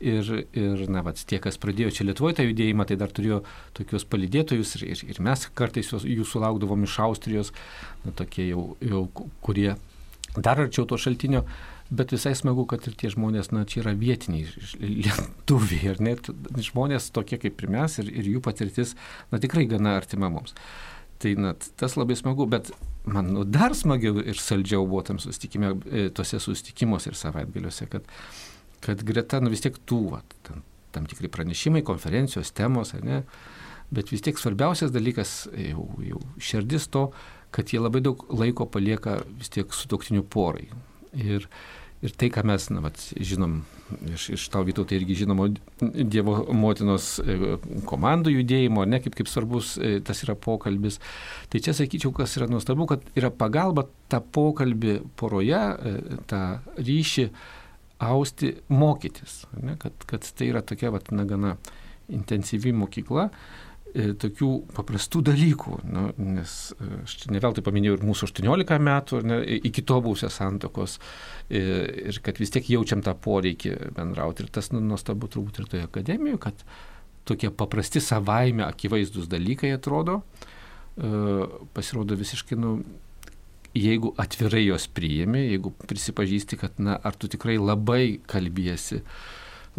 Ir, 0.00 0.28
ir 0.56 0.86
na, 0.88 1.02
vat, 1.04 1.18
tie, 1.28 1.36
kas 1.44 1.58
pradėjo 1.60 1.90
čia 1.92 2.06
Lietuvoje 2.08 2.38
tą 2.38 2.44
judėjimą, 2.46 2.86
tai 2.88 2.96
dar 3.00 3.10
turėjo 3.12 3.42
tokius 3.76 4.06
palidėtojus 4.08 4.70
ir, 4.78 4.84
ir, 4.94 5.02
ir 5.12 5.18
mes 5.24 5.42
kartais 5.52 5.92
jų 5.92 6.24
sulaukdavom 6.24 6.86
iš 6.86 6.94
Austrijos, 7.04 7.50
na, 8.06 8.14
tokie 8.16 8.46
jau, 8.48 8.62
jau 8.80 9.02
kurie 9.44 9.74
dar 10.36 10.62
arčiau 10.64 10.86
to 10.88 10.96
šaltinio. 11.00 11.44
Bet 11.90 12.12
visai 12.14 12.36
smagu, 12.38 12.62
kad 12.70 12.84
ir 12.86 12.94
tie 12.94 13.10
žmonės, 13.10 13.48
na, 13.50 13.64
čia 13.66 13.80
yra 13.82 13.96
vietiniai 13.98 14.46
lietuviai, 14.78 15.90
ar 15.90 16.02
net 16.06 16.28
žmonės 16.70 17.08
tokie 17.14 17.40
kaip 17.42 17.64
ir 17.64 17.72
mes 17.74 17.98
ir, 17.98 18.12
ir 18.14 18.28
jų 18.36 18.42
patirtis, 18.46 18.94
na, 19.32 19.40
tikrai 19.42 19.64
gana 19.70 19.96
artima 19.98 20.30
mums. 20.30 20.54
Tai, 21.20 21.32
na, 21.36 21.50
tas 21.82 21.98
labai 21.98 22.14
smagu, 22.16 22.46
bet 22.48 22.70
man 23.10 23.32
nu, 23.34 23.42
dar 23.44 23.74
smagiau 23.76 24.22
ir 24.22 24.38
saldžiau 24.38 24.86
buvo 24.86 25.02
tam 25.08 25.18
susitikime, 25.20 25.72
e, 25.90 26.04
tose 26.14 26.38
susitikimuose 26.40 27.10
ir 27.10 27.18
savaitgaliuose, 27.18 27.88
kad, 27.90 28.06
kad 28.86 29.02
greta, 29.06 29.42
nu, 29.42 29.50
vis 29.52 29.66
tiek 29.66 29.76
tų, 29.82 30.00
va, 30.14 30.22
tam, 30.46 30.62
tam 30.94 31.10
tikri 31.10 31.28
pranešimai, 31.32 31.82
konferencijos, 31.86 32.54
temos, 32.56 32.94
ne, 33.02 33.24
bet 33.90 34.14
vis 34.14 34.22
tiek 34.24 34.38
svarbiausias 34.38 34.94
dalykas, 34.94 35.34
jau, 35.58 35.88
jau 36.06 36.22
širdis 36.38 36.86
to, 36.94 37.08
kad 37.50 37.74
jie 37.74 37.82
labai 37.82 38.00
daug 38.06 38.22
laiko 38.30 38.70
palieka 38.70 39.18
vis 39.34 39.50
tiek 39.50 39.74
sutoktinių 39.74 40.22
porai. 40.30 40.68
Ir, 41.18 41.50
Ir 42.00 42.14
tai, 42.16 42.30
ką 42.32 42.46
mes 42.48 42.64
na, 42.72 42.80
vat, 42.80 42.96
žinom 43.12 43.58
iš, 44.14 44.30
iš 44.36 44.46
tau 44.52 44.64
Vytautai 44.64 44.96
irgi 44.96 45.18
žinomo 45.18 45.50
Dievo 45.80 46.38
motinos 46.56 47.18
e, 47.20 47.58
komandų 47.88 48.32
judėjimo, 48.38 48.86
ne 48.88 49.02
kaip, 49.04 49.18
kaip 49.18 49.28
svarbus 49.28 49.74
e, 49.76 49.98
tas 50.04 50.24
yra 50.24 50.32
pokalbis. 50.32 50.96
Tai 51.52 51.60
čia 51.60 51.74
sakyčiau, 51.76 52.14
kas 52.16 52.38
yra 52.40 52.48
nuostabu, 52.48 52.88
kad 52.88 53.04
yra 53.20 53.28
pagalba 53.28 53.84
tą 54.08 54.22
pokalbį 54.32 54.96
poroje, 55.20 55.60
e, 55.60 56.20
tą 56.30 56.42
ryšį 56.80 57.28
austi, 58.08 58.54
mokytis. 58.72 59.42
Ne, 59.60 59.76
kad, 59.80 60.08
kad 60.08 60.24
tai 60.24 60.48
yra 60.54 60.64
tokia, 60.64 60.94
vat, 60.94 61.12
na, 61.12 61.28
gana 61.28 61.58
intensyvi 62.08 62.72
mokykla. 62.80 63.28
E, 63.28 63.69
tokių 63.94 64.50
paprastų 64.76 65.22
dalykų, 65.30 65.74
nu, 65.90 66.04
nes 66.36 66.54
e, 66.76 66.88
aš 67.04 67.16
ne 67.32 67.42
veltui 67.42 67.64
paminėjau 67.66 67.98
ir 67.98 68.06
mūsų 68.06 68.28
18 68.30 68.78
metų, 68.86 69.20
ne, 69.26 69.40
iki 69.70 69.84
to 69.86 69.98
būsios 70.04 70.38
santokos, 70.40 70.98
ir, 71.48 71.60
e, 71.60 72.06
ir 72.12 72.20
kad 72.24 72.40
vis 72.42 72.54
tiek 72.54 72.70
jaučiam 72.70 73.02
tą 73.06 73.14
poreikį 73.14 73.74
bendrauti. 73.96 74.46
Ir 74.46 74.54
tas 74.54 74.70
nu, 74.74 74.82
nuostabu 74.84 75.30
turbūt 75.32 75.60
ir 75.60 75.68
toje 75.70 75.84
akademijoje, 75.86 76.40
kad 76.46 76.64
tokie 77.28 77.52
paprasti 77.52 78.02
savaime 78.02 78.64
akivaizdus 78.66 79.28
dalykai 79.30 79.74
atrodo, 79.76 80.20
pasirodo 81.76 82.16
visiškai, 82.18 82.56
nu, 82.58 82.72
jeigu 83.76 84.10
atvirai 84.18 84.64
jos 84.64 84.88
priimi, 84.90 85.44
jeigu 85.52 85.72
prisipažįsti, 85.86 86.58
kad, 86.60 86.80
na, 86.82 86.96
ar 86.96 87.14
tu 87.14 87.30
tikrai 87.30 87.56
labai 87.60 88.18
kalbėsi, 88.28 89.02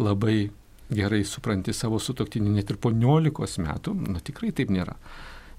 labai 0.00 0.50
gerai 0.96 1.22
supranti 1.28 1.74
savo 1.76 2.00
sutoktinį 2.02 2.56
net 2.56 2.72
ir 2.72 2.80
po 2.82 2.92
19 2.94 3.62
metų, 3.66 3.94
na 4.14 4.22
tikrai 4.24 4.52
taip 4.56 4.72
nėra. 4.74 4.96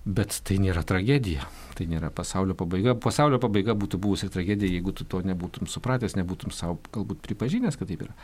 Bet 0.03 0.41
tai 0.43 0.57
nėra 0.59 0.81
tragedija, 0.83 1.45
tai 1.77 1.85
nėra 1.87 2.09
pasaulio 2.11 2.57
pabaiga. 2.59 2.91
Pasaulio 2.99 3.39
pabaiga 3.39 3.71
būtų 3.79 4.01
buvusi 4.03 4.27
tragedija, 4.31 4.73
jeigu 4.75 4.91
tu 4.91 5.07
to 5.07 5.21
nebūtum 5.23 5.69
supratęs, 5.71 6.17
nebūtum 6.19 6.51
savo 6.51 6.75
galbūt 6.91 7.21
pripažinęs, 7.23 7.79
kad 7.79 7.87
taip 7.87 8.03
yra. 8.09 8.17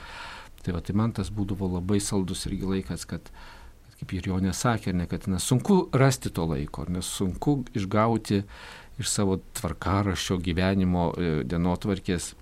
Tai 0.60 0.76
va, 0.76 0.84
tai 0.84 0.98
man 1.00 1.16
tas 1.16 1.32
būdavo 1.32 1.70
labai 1.78 2.02
saldus 2.04 2.44
irgi 2.50 2.68
laikas, 2.68 3.08
kad, 3.08 3.32
kad 3.32 3.60
kaip 4.00 4.14
ir 4.16 4.30
jo 4.32 4.38
nesakė, 4.44 4.94
ne, 4.96 5.06
kad 5.12 5.28
na, 5.28 5.42
sunku 5.44 5.82
rasti 5.96 6.32
to 6.32 6.46
laiko, 6.48 6.86
nes 6.92 7.08
sunku 7.20 7.60
išgauti 7.76 8.44
iš 9.00 9.12
savo 9.12 9.40
tvarkaraščio 9.60 10.40
gyvenimo 10.44 11.10
e, 11.12 11.32
dienotvarkės 11.48 12.34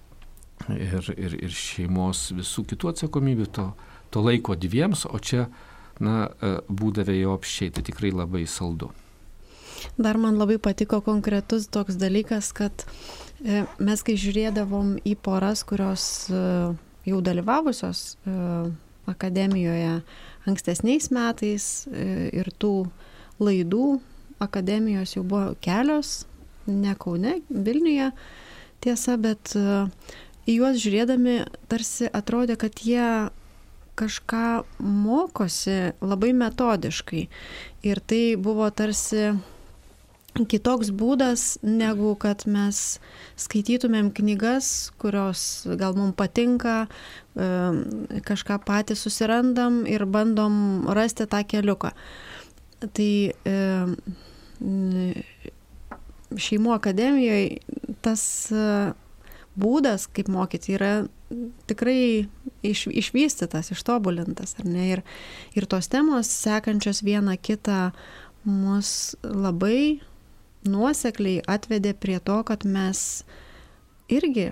ir, 0.73 1.11
ir, 1.17 1.37
ir 1.47 1.53
šeimos 1.53 2.27
visų 2.37 2.65
kitų 2.73 2.93
atsakomybių 2.93 3.49
to 3.57 3.67
to 4.09 4.23
laiko 4.25 4.55
dviems, 4.55 5.05
o 5.09 5.19
čia, 5.19 5.47
na, 6.03 6.29
e, 6.41 6.57
būdavė 6.69 7.17
jo 7.19 7.35
apščiai, 7.37 7.73
tai 7.73 7.83
tikrai 7.87 8.13
labai 8.13 8.45
saldu. 8.49 8.91
Dar 9.97 10.17
man 10.17 10.37
labai 10.39 10.57
patiko 10.61 11.01
konkretus 11.05 11.67
toks 11.73 11.97
dalykas, 12.01 12.51
kad 12.55 12.85
e, 13.41 13.65
mes 13.79 14.03
kai 14.05 14.17
žiūrėdavom 14.19 14.97
į 15.05 15.15
poras, 15.21 15.63
kurios 15.67 16.27
e, 16.29 16.41
jau 17.07 17.21
dalyvavusios 17.23 18.17
akademijoje 19.07 20.01
ankstesniais 20.49 21.05
metais 21.15 21.87
ir 21.87 22.49
tų 22.59 22.89
laidų 23.39 23.85
akademijos 24.43 25.13
jau 25.15 25.23
buvo 25.23 25.53
kelios, 25.63 26.25
ne 26.67 26.91
Kaune, 26.99 27.37
Vilniuje 27.47 28.09
tiesa, 28.83 29.15
bet 29.15 29.55
į 29.55 30.57
juos 30.57 30.81
žiūrėdami 30.83 31.37
tarsi 31.71 32.11
atrodė, 32.11 32.57
kad 32.59 32.83
jie 32.83 33.07
kažką 33.97 34.63
mokosi 34.79 35.77
labai 36.01 36.33
metodiškai. 36.37 37.27
Ir 37.87 38.01
tai 38.05 38.23
buvo 38.37 38.69
tarsi 38.69 39.31
kitoks 40.45 40.91
būdas, 40.93 41.57
negu 41.65 42.11
kad 42.19 42.45
mes 42.45 42.99
skaitytumėm 43.39 44.11
knygas, 44.13 44.91
kurios 45.01 45.65
gal 45.79 45.97
mums 45.97 46.13
patinka, 46.19 46.85
kažką 48.27 48.59
patys 48.67 49.01
susirandam 49.05 49.81
ir 49.89 50.05
bandom 50.05 50.85
rasti 50.93 51.25
tą 51.29 51.41
keliuką. 51.47 51.93
Tai 52.93 53.11
šeimų 56.37 56.73
akademijoje 56.75 57.95
tas 58.05 58.23
būdas, 59.57 60.05
kaip 60.13 60.29
mokyti, 60.29 60.77
yra 60.77 60.91
tikrai 61.67 62.27
iš, 62.63 62.87
išvystytas, 62.87 63.71
ištobulintas, 63.75 64.55
ar 64.59 64.67
ne? 64.69 64.85
Ir, 64.95 65.01
ir 65.57 65.67
tos 65.69 65.89
temos 65.91 66.31
sekančios 66.31 67.03
vieną 67.03 67.35
kitą 67.41 67.91
mus 68.47 69.15
labai 69.23 69.99
nuosekliai 70.67 71.43
atvedė 71.47 71.93
prie 71.93 72.19
to, 72.23 72.39
kad 72.47 72.63
mes 72.67 73.23
irgi 74.11 74.51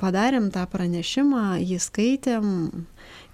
padarėm 0.00 0.50
tą 0.54 0.64
pranešimą, 0.70 1.58
jį 1.64 1.78
skaitėm, 1.82 2.48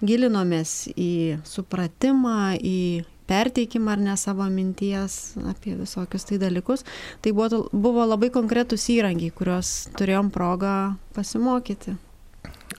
gilinomės 0.01 0.89
į 0.95 1.41
supratimą, 1.47 2.55
į 2.57 3.03
perteikimą 3.29 3.95
ar 3.95 4.03
ne 4.05 4.15
savo 4.17 4.47
minties 4.51 5.35
apie 5.49 5.75
visokius 5.79 6.27
tai 6.29 6.39
dalykus. 6.41 6.85
Tai 7.21 7.33
buvo, 7.37 7.65
buvo 7.71 8.05
labai 8.07 8.31
konkretus 8.33 8.87
įrankiai, 8.93 9.33
kuriuos 9.35 9.91
turėjom 9.99 10.31
progą 10.33 10.75
pasimokyti. 11.15 11.97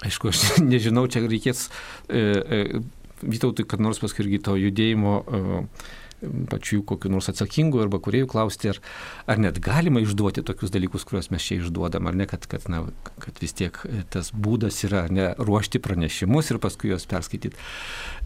Aišku, 0.02 0.32
aš 0.32 0.42
nežinau, 0.72 1.06
čia 1.10 1.24
reikės 1.26 1.68
e, 2.08 2.18
e, 2.18 2.82
Vytautui, 3.22 3.62
kad 3.70 3.78
nors 3.78 4.00
paskui 4.02 4.24
irgi 4.24 4.40
to 4.42 4.56
judėjimo 4.58 5.12
e, 5.22 5.42
pačių 6.22 6.82
kokiu 6.86 7.10
nors 7.12 7.28
atsakingu 7.32 7.80
arba 7.82 8.00
kuriejų 8.02 8.28
klausti, 8.32 8.72
ar, 8.72 8.80
ar 9.30 9.40
net 9.42 9.60
galima 9.62 10.02
išduoti 10.02 10.44
tokius 10.46 10.72
dalykus, 10.74 11.06
kuriuos 11.08 11.30
mes 11.34 11.44
čia 11.44 11.58
išduodam, 11.60 12.08
ar 12.08 12.18
ne, 12.18 12.26
kad, 12.30 12.46
kad, 12.50 12.66
na, 12.72 12.84
kad 13.22 13.38
vis 13.42 13.54
tiek 13.58 13.78
tas 14.12 14.32
būdas 14.32 14.78
yra 14.86 15.04
ne 15.12 15.30
ruošti 15.38 15.82
pranešimus 15.82 16.52
ir 16.52 16.60
paskui 16.62 16.92
juos 16.92 17.06
perskaityti. 17.10 17.58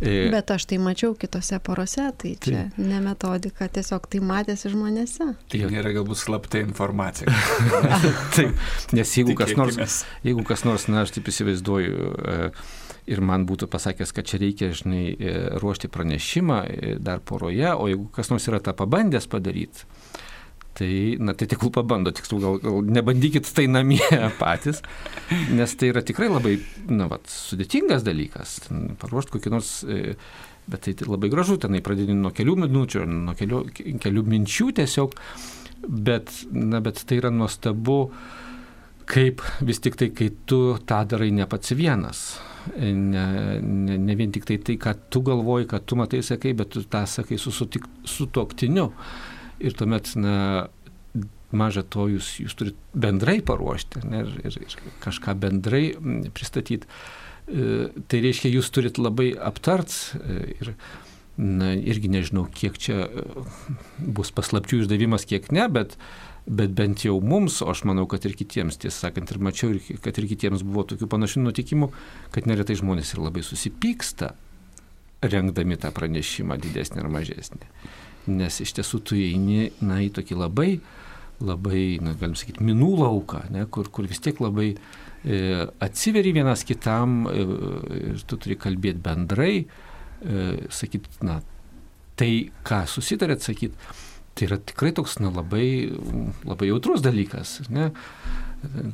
E... 0.00 0.28
Bet 0.32 0.52
aš 0.54 0.68
tai 0.70 0.80
mačiau 0.82 1.16
kitose 1.18 1.58
porose, 1.64 2.08
tai 2.20 2.34
čia 2.40 2.66
tai. 2.74 2.86
ne 2.90 3.02
metodika, 3.04 3.68
tiesiog 3.72 4.08
tai 4.12 4.22
matėsi 4.24 4.72
žmonėse. 4.72 5.30
Tai 5.52 5.62
nėra 5.72 5.94
galbūt 5.96 6.20
slapta 6.20 6.62
informacija. 6.62 7.32
taip, 8.36 8.56
nes 8.96 9.14
jeigu 9.18 9.36
kas 9.38 9.54
nors, 9.58 10.02
jeigu 10.26 10.44
kas 10.46 10.66
nors, 10.68 10.88
na, 10.92 11.04
aš 11.06 11.16
taip 11.16 11.30
įsivaizduoju, 11.32 12.10
e, 12.16 12.50
ir 13.06 13.22
man 13.22 13.46
būtų 13.46 13.68
pasakęs, 13.70 14.12
kad 14.14 14.26
čia 14.28 14.40
reikia, 14.42 14.72
žinai, 14.74 15.04
e, 15.14 15.34
ruošti 15.62 15.90
pranešimą 15.92 16.58
e, 16.66 16.94
dar 17.02 17.22
poroje, 17.24 17.68
o 17.74 17.86
jeigu 17.90 18.08
kas 18.14 18.32
nors 18.32 18.46
yra 18.50 18.60
tą 18.62 18.74
pabandęs 18.76 19.28
padaryti, 19.30 19.86
tai, 20.76 20.90
na, 21.22 21.34
tai 21.38 21.48
tik 21.50 21.62
pabando, 21.72 22.12
tiksliau, 22.14 22.40
gal, 22.42 22.58
gal 22.64 22.90
nebandykit 22.98 23.48
tai 23.56 23.66
namie 23.70 24.02
patys, 24.42 24.82
nes 25.54 25.76
tai 25.78 25.92
yra 25.92 26.02
tikrai 26.06 26.28
labai, 26.32 26.56
na, 26.90 27.06
vat, 27.12 27.30
sudėtingas 27.30 28.04
dalykas, 28.06 28.58
paruošti 29.02 29.36
kokį 29.36 29.54
nors, 29.54 29.76
e, 29.86 30.16
bet 30.66 30.88
tai 30.88 30.96
labai 31.06 31.30
gražu, 31.30 31.60
tenai 31.62 31.82
pradėti 31.84 32.16
nuo 32.16 32.34
kelių 32.34 32.58
minučių, 32.66 33.06
nuo 33.06 33.36
kelių, 33.38 33.62
kelių 34.02 34.26
minčių 34.34 34.72
tiesiog, 34.80 35.14
bet, 35.86 36.34
na, 36.50 36.82
bet 36.82 37.04
tai 37.06 37.20
yra 37.22 37.30
nuostabu, 37.30 38.00
kaip 39.06 39.46
vis 39.62 39.78
tik 39.78 39.94
tai, 39.94 40.10
kai 40.10 40.32
tu 40.50 40.74
tą 40.82 41.04
darai 41.06 41.30
ne 41.30 41.46
pats 41.46 41.70
vienas 41.78 42.26
ne, 42.74 43.26
ne, 43.62 43.98
ne 43.98 44.16
vien 44.18 44.32
tik 44.34 44.46
tai 44.48 44.58
tai, 44.62 44.78
ką 44.80 44.94
tu 45.12 45.22
galvoji, 45.26 45.68
ką 45.70 45.82
tu 45.86 45.98
matai, 45.98 46.22
sakai, 46.26 46.54
bet 46.58 46.74
tu 46.74 46.82
tą 46.82 47.04
sakai 47.10 47.38
su, 47.38 47.52
su, 47.54 47.68
su 48.04 48.26
toktiniu. 48.32 48.90
Ir 49.64 49.76
tuomet, 49.76 50.12
na, 50.20 50.36
maža 51.54 51.84
to, 51.86 52.08
jūs, 52.10 52.36
jūs 52.42 52.56
turite 52.58 52.98
bendrai 52.98 53.38
paruošti 53.46 54.02
ne, 54.06 54.24
ir, 54.24 54.34
ir, 54.48 54.58
ir 54.66 54.94
kažką 55.04 55.36
bendrai 55.42 55.84
pristatyti. 56.34 56.88
E, 57.46 57.88
tai 58.10 58.22
reiškia, 58.24 58.50
jūs 58.56 58.72
turit 58.74 58.98
labai 58.98 59.30
aptart 59.38 59.92
e, 60.18 60.38
ir, 60.56 60.72
na, 61.38 61.72
irgi 61.76 62.10
nežinau, 62.10 62.46
kiek 62.50 62.78
čia 62.82 63.04
e, 63.06 63.26
bus 64.02 64.32
paslapčių 64.34 64.82
išdavimas, 64.82 65.28
kiek 65.30 65.52
ne, 65.54 65.68
bet, 65.72 65.94
bet 66.46 66.74
bent 66.78 67.02
jau 67.02 67.18
mums, 67.22 67.58
o 67.62 67.70
aš 67.72 67.82
manau, 67.88 68.06
kad 68.10 68.24
ir 68.26 68.36
kitiems, 68.38 68.78
tiesą 68.78 69.08
sakant, 69.08 69.30
ir 69.32 69.40
mačiau, 69.42 69.74
kad 70.02 70.18
ir 70.20 70.28
kitiems 70.30 70.62
buvo 70.66 70.84
tokių 70.92 71.08
panašių 71.10 71.42
nutikimų, 71.42 71.88
kad 72.34 72.46
neretai 72.46 72.78
žmonės 72.78 73.14
ir 73.14 73.22
labai 73.24 73.42
susipyksta, 73.46 74.32
rengdami 75.26 75.78
tą 75.82 75.90
pranešimą 75.96 76.58
didesnį 76.62 77.02
ar 77.02 77.10
mažesnį. 77.10 77.72
Nes 78.36 78.60
iš 78.62 78.76
tiesų 78.78 79.02
tu 79.06 79.18
eini, 79.18 79.72
na, 79.82 79.98
į 80.04 80.12
tokį 80.14 80.38
labai, 80.38 80.70
labai, 81.42 81.82
na, 82.02 82.14
galim 82.18 82.38
sakyti, 82.38 82.64
minų 82.66 82.92
lauką, 83.02 83.42
ne, 83.54 83.66
kur, 83.70 83.90
kur 83.90 84.06
vis 84.06 84.22
tiek 84.22 84.38
labai 84.42 84.70
e, 84.72 85.40
atsiveri 85.82 86.34
vienas 86.36 86.62
kitam 86.68 87.24
e, 87.30 87.44
ir 88.12 88.26
tu 88.26 88.38
turi 88.38 88.58
kalbėti 88.60 89.02
bendrai, 89.02 89.54
e, 89.66 90.48
sakyti, 90.70 91.18
na, 91.26 91.40
tai, 92.16 92.32
ką 92.66 92.84
susitarėt 92.90 93.42
sakyti 93.44 94.05
tai 94.36 94.50
yra 94.50 94.58
tikrai 94.60 94.92
toks 94.96 95.16
na, 95.22 95.30
labai, 95.32 95.88
labai 96.44 96.68
jautrus 96.68 97.00
dalykas. 97.04 97.58
Ne? 97.72 97.90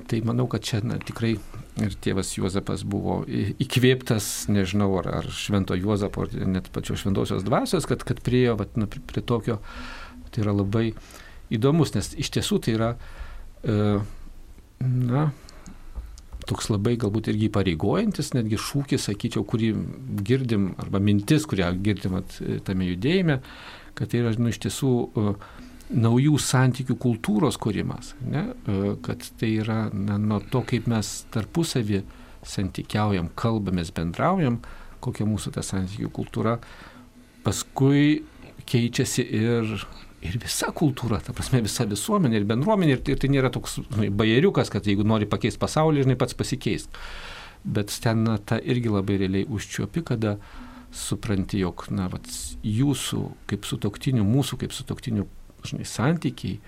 Tai 0.08 0.20
manau, 0.28 0.46
kad 0.50 0.62
čia 0.66 0.82
na, 0.87 0.99
tikrai 1.02 1.34
ir 1.82 1.96
tėvas 2.04 2.30
Juozapas 2.37 2.84
buvo 2.87 3.22
įkvėptas, 3.26 4.30
nežinau, 4.52 4.90
ar, 5.00 5.08
ar 5.22 5.28
švento 5.34 5.76
Juozapo, 5.78 6.26
ar 6.26 6.49
net 6.49 6.70
pačios 6.75 7.02
šventosios 7.02 7.46
dvasios, 7.46 7.88
kad, 7.90 8.04
kad 8.06 8.22
priejo 8.25 8.58
vat, 8.61 8.75
prie, 8.76 9.02
prie 9.12 9.25
tokio, 9.26 9.58
tai 10.30 10.44
yra 10.44 10.54
labai 10.54 10.90
įdomus, 11.52 11.94
nes 11.96 12.12
iš 12.20 12.32
tiesų 12.37 12.61
tai 12.64 12.76
yra, 12.76 12.90
e, 13.64 13.78
na, 14.82 15.26
toks 16.49 16.70
labai 16.72 16.94
galbūt 17.00 17.30
irgi 17.32 17.50
pareigojantis, 17.54 18.32
netgi 18.37 18.61
šūkis, 18.61 19.06
sakyčiau, 19.08 19.44
kurį 19.49 19.72
girdim, 20.26 20.72
arba 20.82 21.00
mintis, 21.02 21.46
kurią 21.49 21.70
girdim 21.82 22.18
at, 22.20 22.38
tame 22.66 22.88
judėjime, 22.90 23.40
kad 23.99 24.12
tai 24.12 24.22
yra 24.22 24.32
nu, 24.38 24.50
iš 24.52 24.61
tiesų 24.64 24.92
uh, 25.04 25.32
naujų 25.92 26.38
santykių 26.40 26.96
kultūros 27.00 27.58
kūrimas, 27.61 28.14
ne? 28.25 28.49
uh, 28.52 28.92
kad 29.04 29.25
tai 29.40 29.54
yra 29.62 29.84
na, 29.92 30.18
nuo 30.20 30.40
to, 30.52 30.64
kaip 30.68 30.88
mes 30.90 31.12
tarpusavį 31.34 32.02
santykiaujam, 32.49 33.30
kalbamės, 33.38 33.92
bendraujam, 33.94 34.61
kokia 35.02 35.26
mūsų 35.28 35.54
ta 35.56 35.64
santykių 35.66 36.11
kultūra, 36.14 36.56
paskui 37.46 38.22
keičiasi 38.68 39.25
ir, 39.38 39.70
ir 40.22 40.40
visa 40.42 40.70
kultūra, 40.75 41.20
ta 41.22 41.34
prasme 41.37 41.62
visa 41.62 41.87
visuomenė 41.90 42.40
ir 42.40 42.49
bendruomenė, 42.50 42.96
ir 42.96 43.04
tai, 43.04 43.14
ir 43.14 43.22
tai 43.22 43.31
nėra 43.35 43.52
toks 43.55 43.81
žinai, 43.83 44.11
bajeriukas, 44.14 44.70
kad 44.72 44.87
jeigu 44.87 45.07
nori 45.07 45.28
pakeisti 45.31 45.62
pasaulį, 45.62 46.07
žinai, 46.07 46.18
pats 46.18 46.38
pasikeis. 46.38 46.88
Bet 47.62 47.94
ten 48.02 48.24
na, 48.26 48.40
ta 48.42 48.59
irgi 48.59 48.90
labai 48.90 49.20
realiai 49.20 49.46
užčiuopi, 49.46 50.02
kada 50.07 50.35
uh, 50.38 50.71
supranti, 50.92 51.62
jog 51.62 51.87
na, 51.94 52.09
vat, 52.12 52.28
jūsų 52.66 53.22
kaip 53.50 53.66
sutoktinių, 53.68 54.24
mūsų 54.28 54.59
kaip 54.62 54.74
sutoktinių 54.76 55.26
žinai, 55.66 55.87
santykiai, 55.88 56.59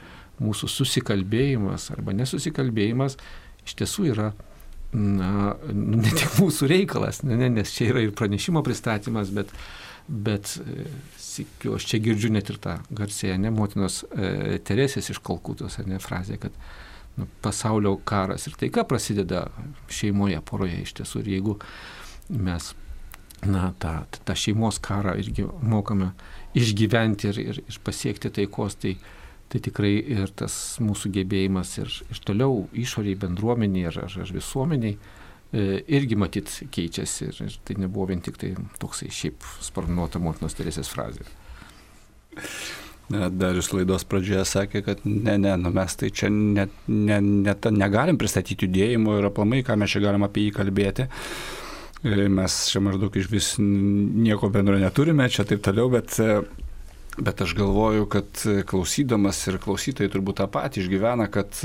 mūsų 0.42 0.68
susikalbėjimas 0.70 1.90
arba 1.94 2.14
nesusikalbėjimas 2.16 3.18
iš 3.64 3.76
tiesų 3.80 4.08
yra 4.10 4.32
na, 4.94 5.54
nu, 5.70 5.98
ne 5.98 6.12
tik 6.14 6.38
mūsų 6.38 6.68
reikalas, 6.70 7.22
ne, 7.26 7.36
ne, 7.38 7.50
nes 7.58 7.72
čia 7.74 7.90
yra 7.92 8.04
ir 8.04 8.14
pranešimo 8.16 8.62
pristatymas, 8.66 9.32
bet, 9.34 9.50
bet 10.06 10.54
sikiu, 11.20 11.74
aš 11.78 11.88
čia 11.90 12.00
girdžiu 12.04 12.30
net 12.34 12.52
ir 12.52 12.60
tą 12.62 12.78
garsėją, 12.94 13.36
ne, 13.42 13.50
motinos 13.54 14.02
e, 14.14 14.60
Teresės 14.64 15.10
iš 15.10 15.20
Kalkutos, 15.24 15.80
ne, 15.88 15.98
frazė, 16.02 16.38
kad 16.42 16.54
nu, 17.18 17.26
pasaulio 17.42 17.96
karas 18.06 18.46
ir 18.48 18.56
taika 18.60 18.86
prasideda 18.88 19.48
šeimoje, 19.92 20.40
poroje 20.46 20.80
iš 20.84 20.94
tiesų. 21.00 21.24
Ir 21.24 21.32
jeigu 21.36 21.58
mes 22.30 22.70
na, 23.50 23.72
tą, 23.78 23.94
tą 24.26 24.36
šeimos 24.38 24.80
karą 24.84 25.16
irgi 25.20 25.46
mokame 25.62 26.12
išgyventi 26.58 27.30
ir, 27.32 27.40
ir, 27.42 27.60
ir 27.64 27.80
pasiekti 27.86 28.30
taikos, 28.34 28.78
tai, 28.82 28.94
tai 29.52 29.60
tikrai 29.64 29.94
ir 30.16 30.32
tas 30.36 30.54
mūsų 30.82 31.12
gebėjimas 31.18 31.74
ir, 31.82 31.92
ir 32.10 32.22
toliau 32.26 32.64
išoriai 32.72 33.18
bendruomeniai 33.24 33.90
ar, 33.90 34.00
ar, 34.06 34.16
ar 34.24 34.32
visuomeniai 34.34 34.94
e, 34.94 35.82
irgi 35.98 36.18
matyt 36.20 36.52
keičiasi 36.74 37.28
ir, 37.30 37.42
ir 37.48 37.58
tai 37.66 37.78
nebuvo 37.82 38.08
vien 38.12 38.22
tik 38.24 38.40
tai 38.40 38.54
toksai 38.82 39.10
šiaip 39.14 39.46
sparnuota 39.64 40.22
motinos 40.22 40.56
teresės 40.58 40.92
frazė. 40.92 41.26
Darius 43.12 43.68
laidos 43.74 44.06
pradžioje 44.08 44.46
sakė, 44.48 44.80
kad 44.86 45.02
ne, 45.04 45.36
ne, 45.36 45.52
nu 45.60 45.70
mes 45.74 45.92
tai 46.00 46.08
čia 46.08 46.30
net, 46.32 46.72
ne, 46.88 47.18
net, 47.20 47.66
negalim 47.68 48.16
pristatyti 48.18 48.64
judėjimo 48.64 49.18
ir 49.18 49.28
aplamai, 49.28 49.60
ką 49.66 49.76
mes 49.76 49.92
čia 49.92 50.00
galim 50.06 50.24
apie 50.24 50.46
jį 50.46 50.54
kalbėti. 50.56 51.06
Mes 52.04 52.54
čia 52.68 52.82
maždaug 52.84 53.14
iš 53.16 53.30
vis 53.32 53.46
nieko 53.58 54.50
bendro 54.52 54.76
neturime, 54.76 55.24
čia 55.32 55.46
taip 55.48 55.62
toliau, 55.64 55.88
bet, 55.88 56.18
bet 57.16 57.40
aš 57.40 57.54
galvoju, 57.56 58.04
kad 58.12 58.42
klausydamas 58.68 59.40
ir 59.48 59.56
klausytojai 59.62 60.12
turbūt 60.12 60.42
tą 60.42 60.48
patį 60.52 60.82
išgyvena, 60.82 61.30
kad 61.32 61.62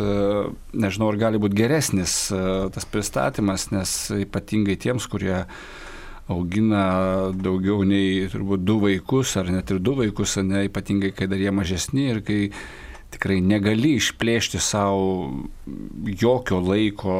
nežinau, 0.71 1.11
ar 1.11 1.19
gali 1.19 1.41
būti 1.43 1.59
geresnis 1.59 2.15
tas 2.31 2.87
pristatymas, 2.87 3.67
nes 3.75 3.95
ypatingai 4.15 4.79
tiems, 4.79 5.09
kurie 5.11 5.41
augina 6.31 6.85
daugiau 7.35 7.83
nei 7.83 8.29
turbūt 8.31 8.63
du 8.63 8.79
vaikus, 8.85 9.35
ar 9.41 9.51
net 9.51 9.75
ir 9.75 9.83
du 9.83 9.97
vaikus, 9.99 10.37
ne 10.39 10.69
ypatingai, 10.69 11.11
kai 11.19 11.27
dar 11.27 11.41
jie 11.41 11.51
mažesni 11.51 12.13
ir 12.13 12.23
kai 12.23 12.41
tikrai 13.13 13.39
negali 13.41 13.95
išplėšti 13.97 14.61
savo 14.61 15.49
jokio 16.21 16.59
laiko, 16.63 17.17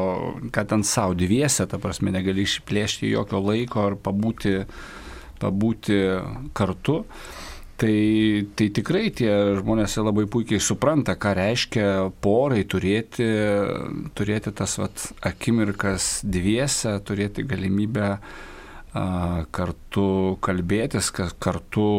kad 0.56 0.72
ant 0.76 0.88
savo 0.88 1.18
dviese, 1.18 1.66
ta 1.70 1.80
prasme, 1.82 2.14
negali 2.14 2.46
išplėšti 2.48 3.12
jokio 3.12 3.42
laiko 3.44 3.86
ar 3.90 3.98
pabūti, 4.00 4.56
pabūti 5.42 6.02
kartu. 6.58 7.04
Tai, 7.80 7.96
tai 8.60 8.66
tikrai 8.76 9.06
tie 9.16 9.32
žmonės 9.62 9.94
labai 10.04 10.26
puikiai 10.28 10.60
supranta, 10.60 11.14
ką 11.16 11.32
reiškia 11.38 11.86
porai 12.20 12.66
turėti, 12.68 13.28
turėti 14.20 14.52
tas 14.52 14.74
vat, 14.82 15.06
akimirkas 15.24 16.18
dviese, 16.28 16.98
turėti 17.08 17.48
galimybę 17.48 18.10
uh, 18.18 18.49
kartu 18.90 20.38
kalbėtis, 20.42 21.12
kartu 21.14 21.90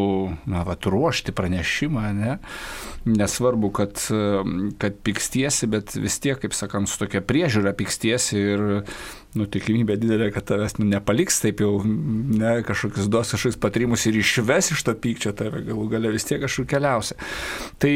na, 0.51 0.65
vat, 0.67 0.89
ruošti 0.91 1.35
pranešimą, 1.37 2.07
ne? 2.17 2.39
nesvarbu, 3.07 3.71
kad, 3.73 4.03
kad 4.83 4.99
pikstiesi, 5.07 5.69
bet 5.71 5.95
vis 5.97 6.19
tiek, 6.21 6.37
kaip 6.43 6.57
sakant, 6.57 6.91
su 6.91 6.99
tokia 7.01 7.23
priežiūra 7.25 7.73
pikstiesi 7.79 8.37
ir 8.37 8.65
nu, 9.39 9.47
tikimybė 9.47 9.97
didelė, 10.03 10.33
kad 10.35 10.49
tavęs 10.51 10.77
nu, 10.81 10.89
nepaliks 10.91 11.39
taip 11.45 11.63
jau, 11.63 11.77
ne, 11.87 12.59
kažkokius 12.67 13.09
duos 13.13 13.31
kažkokius 13.33 13.61
patarimus 13.63 14.09
ir 14.11 14.19
išves 14.21 14.73
iš 14.75 14.85
to 14.85 14.97
pykčio, 14.99 15.33
tai 15.39 15.49
galų 15.55 15.87
gale 15.95 16.13
vis 16.13 16.27
tiek 16.27 16.43
kažkur 16.43 16.67
keliausia. 16.75 17.17
Tai 17.81 17.95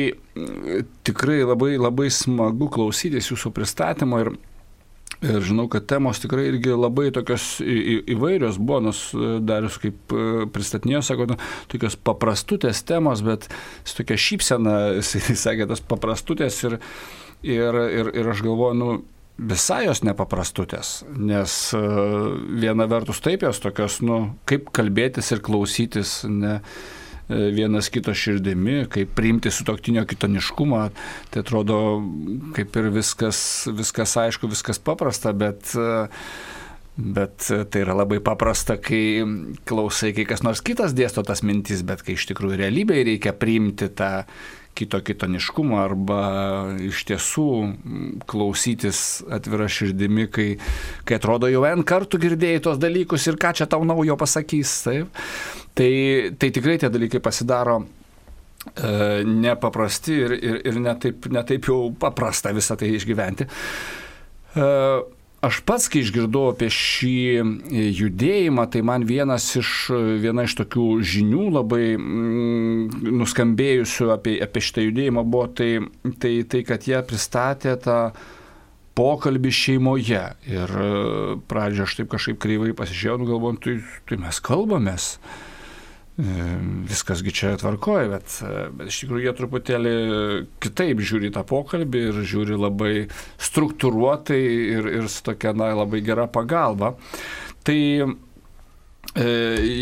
tikrai 1.05 1.43
labai, 1.43 1.75
labai 1.83 2.09
smagu 2.15 2.71
klausytis 2.73 3.33
jūsų 3.35 3.53
pristatymo 3.59 4.23
ir 4.23 4.37
Ir 5.25 5.41
žinau, 5.45 5.67
kad 5.73 5.87
temos 5.89 6.21
tikrai 6.21 6.49
irgi 6.51 6.75
labai 6.77 7.09
tokios 7.15 7.57
įvairios 7.63 8.59
buvo, 8.61 8.81
nors 8.89 9.01
e, 9.17 9.39
Darius 9.45 9.79
kaip 9.81 10.13
e, 10.13 10.45
pristatinėjo, 10.53 11.01
sako, 11.07 11.29
nu, 11.33 11.39
tokios 11.73 11.97
paprastutės 11.97 12.83
temos, 12.87 13.25
bet 13.25 13.49
su 13.87 14.01
tokia 14.03 14.19
šypsena, 14.21 14.77
jis 15.01 15.41
sakė, 15.41 15.69
tas 15.71 15.83
paprastutės 15.85 16.61
ir, 16.69 16.79
ir, 17.47 17.81
ir, 18.01 18.13
ir 18.21 18.33
aš 18.35 18.45
galvoju, 18.45 18.79
nu, 18.81 18.91
visai 19.39 19.85
jos 19.87 20.05
nepaprastutės, 20.07 20.97
nes 21.17 21.57
e, 21.75 21.85
viena 22.61 22.89
vertus 22.91 23.23
taip 23.25 23.47
jos 23.47 23.63
tokios, 23.65 24.03
nu, 24.05 24.21
kaip 24.51 24.69
kalbėtis 24.77 25.33
ir 25.35 25.43
klausytis, 25.47 26.21
ne 26.29 26.59
vienas 27.29 27.89
kito 27.93 28.15
širdimi, 28.15 28.85
kaip 28.93 29.15
priimti 29.17 29.53
sutoktinio 29.55 30.05
kitoniškumą. 30.09 30.83
Tai 31.31 31.45
atrodo 31.45 31.79
kaip 32.57 32.77
ir 32.81 32.91
viskas, 32.95 33.39
viskas 33.73 34.17
aišku, 34.25 34.51
viskas 34.53 34.83
paprasta, 34.83 35.33
bet, 35.37 35.73
Bet 36.95 37.49
tai 37.51 37.81
yra 37.83 37.97
labai 37.99 38.21
paprasta, 38.23 38.77
kai 38.79 39.25
klausai, 39.67 40.13
kai 40.15 40.23
kas 40.31 40.45
nors 40.47 40.61
kitas 40.63 40.93
dėsto 40.95 41.25
tas 41.27 41.41
mintis, 41.43 41.81
bet 41.83 42.05
kai 42.07 42.15
iš 42.15 42.29
tikrųjų 42.31 42.61
realybėje 42.61 43.07
reikia 43.09 43.33
priimti 43.35 43.89
tą 43.99 44.29
kito 44.79 45.01
kitoniškumą 45.03 45.81
arba 45.83 46.21
iš 46.83 47.03
tiesų 47.11 47.49
klausytis 48.31 49.25
atvira 49.27 49.67
širdimi, 49.71 50.29
kai, 50.31 50.49
kai 51.03 51.19
atrodo 51.19 51.51
jau 51.51 51.65
N 51.67 51.83
kartų 51.87 52.23
girdėjai 52.29 52.63
tos 52.69 52.79
dalykus 52.83 53.27
ir 53.27 53.43
ką 53.43 53.55
čia 53.59 53.67
tau 53.71 53.83
naujo 53.87 54.15
pasakys. 54.21 54.77
Taip. 54.87 55.23
Tai, 55.75 55.91
tai 56.39 56.51
tikrai 56.55 56.79
tie 56.79 56.91
dalykai 56.93 57.19
pasidaro 57.23 57.81
e, 57.83 59.25
nepaprasti 59.27 60.15
ir, 60.15 60.37
ir, 60.39 60.61
ir 60.71 60.79
netaip, 60.79 61.27
netaip 61.35 61.67
jau 61.71 61.89
paprasta 61.99 62.55
visą 62.55 62.79
tai 62.79 62.95
išgyventi. 62.95 63.49
E, 64.55 64.71
Aš 65.45 65.59
pats, 65.69 65.91
kai 65.93 66.01
išgirdau 66.01 66.47
apie 66.55 66.71
šį 66.73 67.17
judėjimą, 67.99 68.65
tai 68.73 68.81
man 68.87 69.03
vienas 69.05 69.51
iš, 69.61 69.73
viena 70.23 70.47
iš 70.47 70.55
tokių 70.57 70.87
žinių 71.05 71.49
labai 71.59 71.83
mm, 71.99 73.11
nuskambėjusių 73.21 74.09
apie, 74.15 74.39
apie 74.41 74.63
šitą 74.65 74.87
judėjimą 74.87 75.25
buvo 75.29 75.51
tai, 75.61 75.69
tai, 76.23 76.33
tai, 76.49 76.63
kad 76.65 76.89
jie 76.89 77.03
pristatė 77.05 77.77
tą 77.85 77.99
pokalbį 78.97 79.53
šeimoje. 79.53 80.23
Ir 80.49 80.77
pradžioje 81.51 81.91
aš 81.91 81.99
taip 82.01 82.15
kažkaip 82.15 82.41
kreivai 82.41 82.73
pasižiūrėjau, 82.79 83.21
nu 83.21 83.29
galvojant, 83.35 83.67
tai, 83.67 83.77
tai 84.09 84.23
mes 84.25 84.41
kalbamės. 84.49 85.11
Ehm, 85.19 85.54
viskasgi 86.17 87.33
čia 87.35 87.57
tvarkoja, 87.59 88.07
bet, 88.13 88.37
bet 88.79 88.91
iš 88.91 89.01
tikrųjų 89.03 89.25
jie 89.25 89.33
truputėlį 89.35 89.95
kitaip 90.63 91.01
žiūri 91.03 91.33
tą 91.35 91.43
pokalbį 91.49 92.03
ir 92.11 92.21
žiūri 92.23 92.59
labai 92.59 92.93
struktūruotai 93.43 94.39
ir, 94.77 94.91
ir 95.01 95.09
su 95.11 95.25
tokia 95.27 95.55
na, 95.59 95.73
labai 95.75 96.05
gera 96.07 96.29
pagalba. 96.31 96.93
Tai 97.67 97.81
e, 97.99 98.07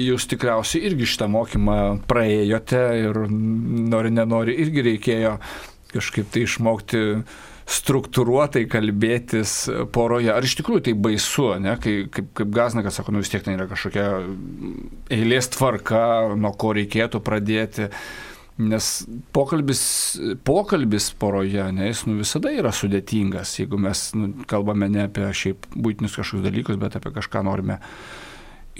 jūs 0.06 0.24
tikriausiai 0.32 0.88
irgi 0.88 1.10
šitą 1.12 1.28
mokymą 1.34 1.78
praėjote 2.08 2.82
ir 3.02 3.22
nori 3.28 4.16
nenori 4.16 4.56
irgi 4.64 4.88
reikėjo 4.88 5.36
kažkaip 5.92 6.32
tai 6.32 6.46
išmokti 6.46 7.02
struktūruotai 7.68 8.64
kalbėtis 8.70 9.54
poroje. 9.94 10.32
Ar 10.34 10.44
iš 10.44 10.56
tikrųjų 10.58 10.86
tai 10.88 10.96
baisu, 10.98 11.48
ne? 11.62 11.76
Kai, 11.82 11.94
kaip, 12.12 12.32
kaip 12.38 12.50
Gaznakas 12.54 12.98
sako, 12.98 13.14
nu 13.14 13.22
vis 13.22 13.30
tiek 13.32 13.44
tai 13.44 13.56
yra 13.56 13.68
kažkokia 13.70 14.08
eilės 15.12 15.52
tvarka, 15.54 16.02
nuo 16.38 16.52
ko 16.58 16.74
reikėtų 16.78 17.22
pradėti. 17.24 17.88
Nes 18.62 18.88
pokalbis, 19.32 19.82
pokalbis 20.44 21.08
poroje, 21.18 21.64
ne, 21.72 21.86
jis 21.88 22.02
nu, 22.04 22.18
visada 22.20 22.52
yra 22.52 22.70
sudėtingas, 22.76 23.54
jeigu 23.62 23.80
mes 23.80 24.02
nu, 24.18 24.28
kalbame 24.46 24.90
ne 24.92 25.06
apie 25.06 25.30
šiaip 25.32 25.70
būtinius 25.72 26.18
kažkokius 26.18 26.44
dalykus, 26.44 26.78
bet 26.82 26.98
apie 26.98 27.14
kažką 27.16 27.42
norime 27.48 27.80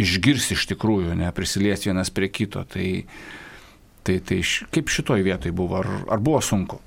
išgirsti 0.03 0.59
iš 0.59 0.69
tikrųjų, 0.75 1.17
ne, 1.19 1.33
prisiliesti 1.35 1.89
vienas 1.89 2.13
prie 2.13 2.29
kito. 2.29 2.63
Tai, 2.69 2.87
tai, 4.05 4.21
tai 4.21 4.43
kaip 4.77 4.93
šitoj 4.93 5.25
vietoj 5.25 5.57
buvo, 5.57 5.81
ar, 5.81 5.91
ar 6.13 6.23
buvo 6.23 6.45
sunku? 6.45 6.83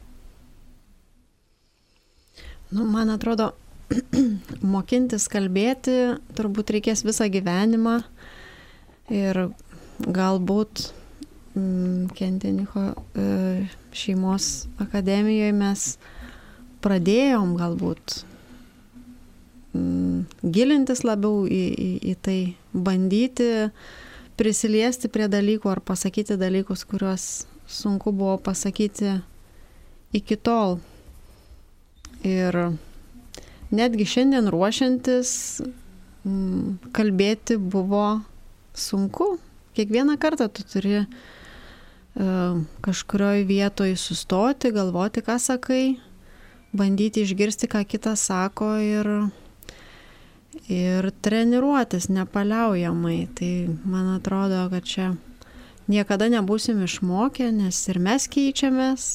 Nu, 2.75 2.83
man 2.83 3.07
atrodo, 3.13 3.53
mokintis 4.75 5.29
kalbėti 5.31 5.93
turbūt 6.35 6.73
reikės 6.75 7.05
visą 7.07 7.29
gyvenimą 7.31 8.01
ir 9.15 9.37
galbūt 10.03 10.81
mm, 11.55 12.09
Kentinicho 12.17 12.83
e, 12.91 13.27
šeimos 13.95 14.65
akademijoje 14.83 15.53
mes 15.55 15.85
pradėjom 16.83 17.53
galbūt 17.61 18.17
mm, 19.71 20.25
gilintis 20.57 21.05
labiau 21.07 21.45
į, 21.47 21.61
į, 21.71 21.87
į 22.11 22.15
tai, 22.27 22.39
bandyti 22.75 23.69
prisiliesti 24.35 25.07
prie 25.07 25.29
dalykų 25.31 25.71
ar 25.71 25.79
pasakyti 25.93 26.35
dalykus, 26.41 26.83
kuriuos 26.83 27.45
sunku 27.71 28.11
buvo 28.11 28.35
pasakyti 28.49 29.15
iki 30.19 30.35
tol. 30.35 30.81
Ir 32.25 32.57
netgi 33.75 34.05
šiandien 34.09 34.49
ruošiantis 34.49 35.31
mm, 36.25 36.91
kalbėti 36.95 37.57
buvo 37.61 38.21
sunku. 38.73 39.35
Kiekvieną 39.75 40.15
kartą 40.17 40.47
tu 40.49 40.63
turi 40.65 41.03
uh, 41.03 42.57
kažkurioje 42.81 43.43
vietoje 43.45 43.97
sustoti, 43.99 44.71
galvoti, 44.71 45.21
ką 45.21 45.37
sakai, 45.39 45.97
bandyti 46.73 47.25
išgirsti, 47.25 47.69
ką 47.71 47.83
kitas 47.87 48.25
sako 48.29 48.71
ir, 48.79 49.11
ir 50.71 51.11
treniruotis 51.21 52.09
nepaliaujamai. 52.09 53.19
Tai 53.35 53.53
man 53.83 54.15
atrodo, 54.15 54.65
kad 54.71 54.87
čia 54.87 55.13
niekada 55.91 56.31
nebūsim 56.31 56.81
išmokę, 56.87 57.51
nes 57.53 57.83
ir 57.91 57.99
mes 58.01 58.29
keičiamės. 58.31 59.09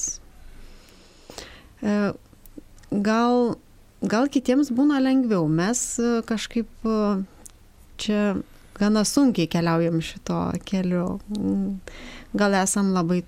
Gal, 2.91 3.55
gal 4.03 4.27
kitiems 4.27 4.71
būna 4.75 4.99
lengviau. 4.99 5.45
Mes 5.47 5.79
e, 5.99 6.19
kažkaip 6.27 6.67
e, 6.83 6.95
čia 7.95 8.23
gana 8.75 9.05
sunkiai 9.07 9.47
keliaujam 9.47 10.01
šito 10.03 10.39
keliu. 10.67 11.21
Mm, 11.37 11.77
gal 12.35 12.57
esam 12.59 12.91
labai, 12.91 13.21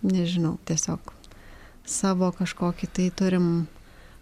nežinau, 0.00 0.56
tiesiog 0.64 1.12
savo 1.86 2.30
kažkokį 2.34 2.88
tai 2.88 3.10
turim 3.14 3.50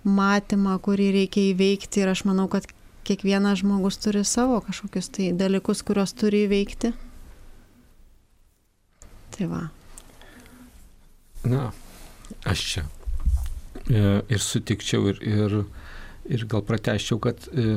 matymą, 0.04 0.74
kurį 0.82 1.12
reikia 1.20 1.46
įveikti 1.52 2.02
ir 2.02 2.10
aš 2.10 2.24
manau, 2.28 2.48
kad 2.50 2.66
kiekvienas 3.06 3.62
žmogus 3.62 4.00
turi 4.02 4.24
savo 4.26 4.58
kažkokius 4.64 5.12
tai 5.14 5.30
dalykus, 5.38 5.84
kuriuos 5.86 6.16
turi 6.18 6.44
įveikti. 6.48 6.90
Tai 9.38 9.48
va. 9.54 9.62
Na, 11.46 11.70
aš 12.48 12.66
čia 12.72 12.86
ir 13.90 14.40
sutikčiau 14.40 15.10
ir, 15.12 15.20
ir, 15.24 15.58
ir 16.30 16.46
gal 16.48 16.64
prateščiau, 16.64 17.18
kad 17.22 17.48
e, 17.52 17.76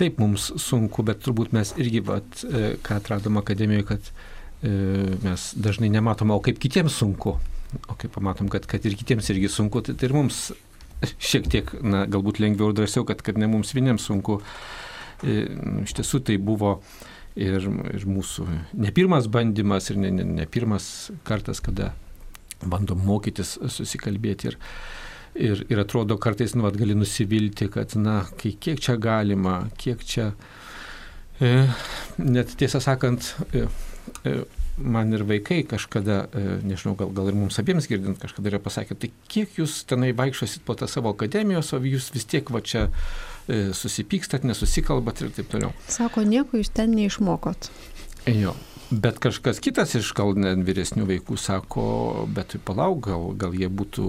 taip 0.00 0.20
mums 0.20 0.50
sunku, 0.60 1.04
bet 1.06 1.22
turbūt 1.24 1.54
mes 1.56 1.72
irgi, 1.80 2.02
vat, 2.04 2.42
e, 2.44 2.74
ką 2.84 3.00
atradom 3.00 3.40
akademijoje, 3.40 3.88
kad 3.94 4.12
mes 4.60 5.44
dažnai 5.56 5.88
nematom, 5.88 6.34
o 6.34 6.42
kaip 6.44 6.58
kitiems 6.60 6.98
sunku. 7.00 7.30
O 7.88 7.94
kai 7.96 8.10
pamatom, 8.12 8.50
kad, 8.52 8.66
kad 8.68 8.84
ir 8.84 8.92
kitiems 8.98 9.30
irgi 9.32 9.48
sunku, 9.48 9.80
tai, 9.86 9.94
tai 9.96 10.10
ir 10.10 10.12
mums 10.12 10.50
šiek 11.30 11.48
tiek, 11.48 11.72
na, 11.80 12.02
galbūt 12.10 12.42
lengviau 12.42 12.68
ir 12.68 12.76
drąsiau, 12.76 13.06
kad, 13.08 13.22
kad 13.24 13.38
ne 13.40 13.48
mums 13.48 13.72
vieniems 13.72 14.04
sunku. 14.10 14.40
Iš 15.24 15.94
tiesų 15.96 16.20
tai 16.28 16.36
buvo 16.40 16.74
ir, 17.40 17.64
ir 17.94 18.06
mūsų 18.08 18.46
ne 18.80 18.92
pirmas 18.96 19.28
bandymas 19.32 19.90
ir 19.92 20.00
ne, 20.00 20.12
ne, 20.12 20.26
ne 20.40 20.46
pirmas 20.50 21.10
kartas, 21.28 21.60
kada 21.64 21.92
bandom 22.60 23.00
mokytis 23.06 23.56
susikalbėti. 23.64 24.52
Ir, 24.52 24.58
Ir, 25.38 25.64
ir 25.70 25.78
atrodo 25.78 26.16
kartais, 26.18 26.56
nu, 26.58 26.66
gali 26.74 26.96
nusivilti, 26.98 27.68
kad, 27.70 27.94
na, 27.96 28.24
kiek 28.40 28.80
čia 28.82 28.96
galima, 29.00 29.62
kiek 29.78 30.02
čia... 30.04 30.32
E, 31.40 31.52
net 32.18 32.50
tiesą 32.60 32.82
sakant, 32.84 33.30
e, 33.54 33.68
e, 34.26 34.34
man 34.80 35.12
ir 35.12 35.24
vaikai 35.28 35.62
kažkada, 35.68 36.24
e, 36.32 36.56
nežinau, 36.66 36.94
gal, 36.98 37.12
gal 37.14 37.30
ir 37.30 37.36
mums 37.36 37.58
abiems 37.60 37.88
girdint, 37.90 38.18
kažkada 38.20 38.50
yra 38.52 38.60
pasakę, 38.62 38.96
tai 38.98 39.10
kiek 39.30 39.58
jūs 39.60 39.82
tenai 39.88 40.10
vaikščiosit 40.16 40.64
po 40.66 40.76
tą 40.78 40.88
savo 40.90 41.12
akademijos, 41.14 41.72
o 41.76 41.80
jūs 41.84 42.10
vis 42.14 42.26
tiek 42.28 42.50
va 42.52 42.62
čia 42.64 42.86
e, 42.88 43.70
susipykstat, 43.76 44.46
nesusikalbat 44.48 45.24
ir 45.24 45.32
taip 45.36 45.50
toliau. 45.52 45.74
Sako, 45.88 46.24
nieko 46.28 46.60
jūs 46.60 46.72
ten 46.74 46.94
neišmokot. 46.96 47.70
Jo, 48.28 48.54
Bet 48.90 49.20
kažkas 49.22 49.60
kitas 49.62 49.92
iš 49.94 50.08
gal 50.18 50.32
vyresnių 50.34 51.04
vaikų 51.06 51.36
sako, 51.38 51.82
bet 52.34 52.56
palauk, 52.66 53.04
gal, 53.06 53.28
gal 53.38 53.52
jie 53.54 53.68
būtų 53.70 54.06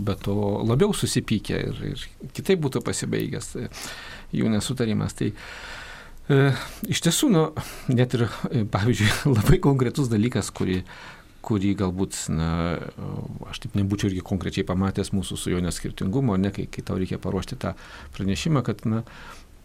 be 0.00 0.14
to 0.16 0.36
labiau 0.64 0.94
susipykę 0.96 1.58
ir, 1.60 1.80
ir 1.90 2.04
kitaip 2.32 2.62
būtų 2.64 2.80
pasibaigęs 2.86 3.50
e, 3.60 3.66
jų 4.32 4.48
nesutarimas. 4.48 5.12
Tai 5.18 5.28
e, 5.28 6.38
iš 6.88 7.02
tiesų, 7.04 7.28
nu, 7.34 7.42
net 7.92 8.16
ir, 8.16 8.24
e, 8.48 8.62
pavyzdžiui, 8.64 9.10
labai 9.36 9.58
konkretus 9.66 10.08
dalykas, 10.08 10.48
kurį, 10.56 10.78
kurį 11.44 11.74
galbūt, 11.82 12.16
na, 12.32 12.48
aš 13.50 13.60
taip 13.66 13.76
nebūčiau 13.76 14.08
irgi 14.08 14.24
konkrečiai 14.24 14.64
pamatęs 14.64 15.12
mūsų 15.12 15.36
su 15.36 15.52
jo 15.52 15.60
neskirtingumo, 15.60 16.38
ne, 16.40 16.48
kai, 16.48 16.64
kai 16.64 16.86
tau 16.86 16.96
reikia 16.96 17.20
paruošti 17.20 17.60
tą 17.60 17.74
pranešimą, 18.16 18.64
kad, 18.64 18.86
na, 18.88 19.04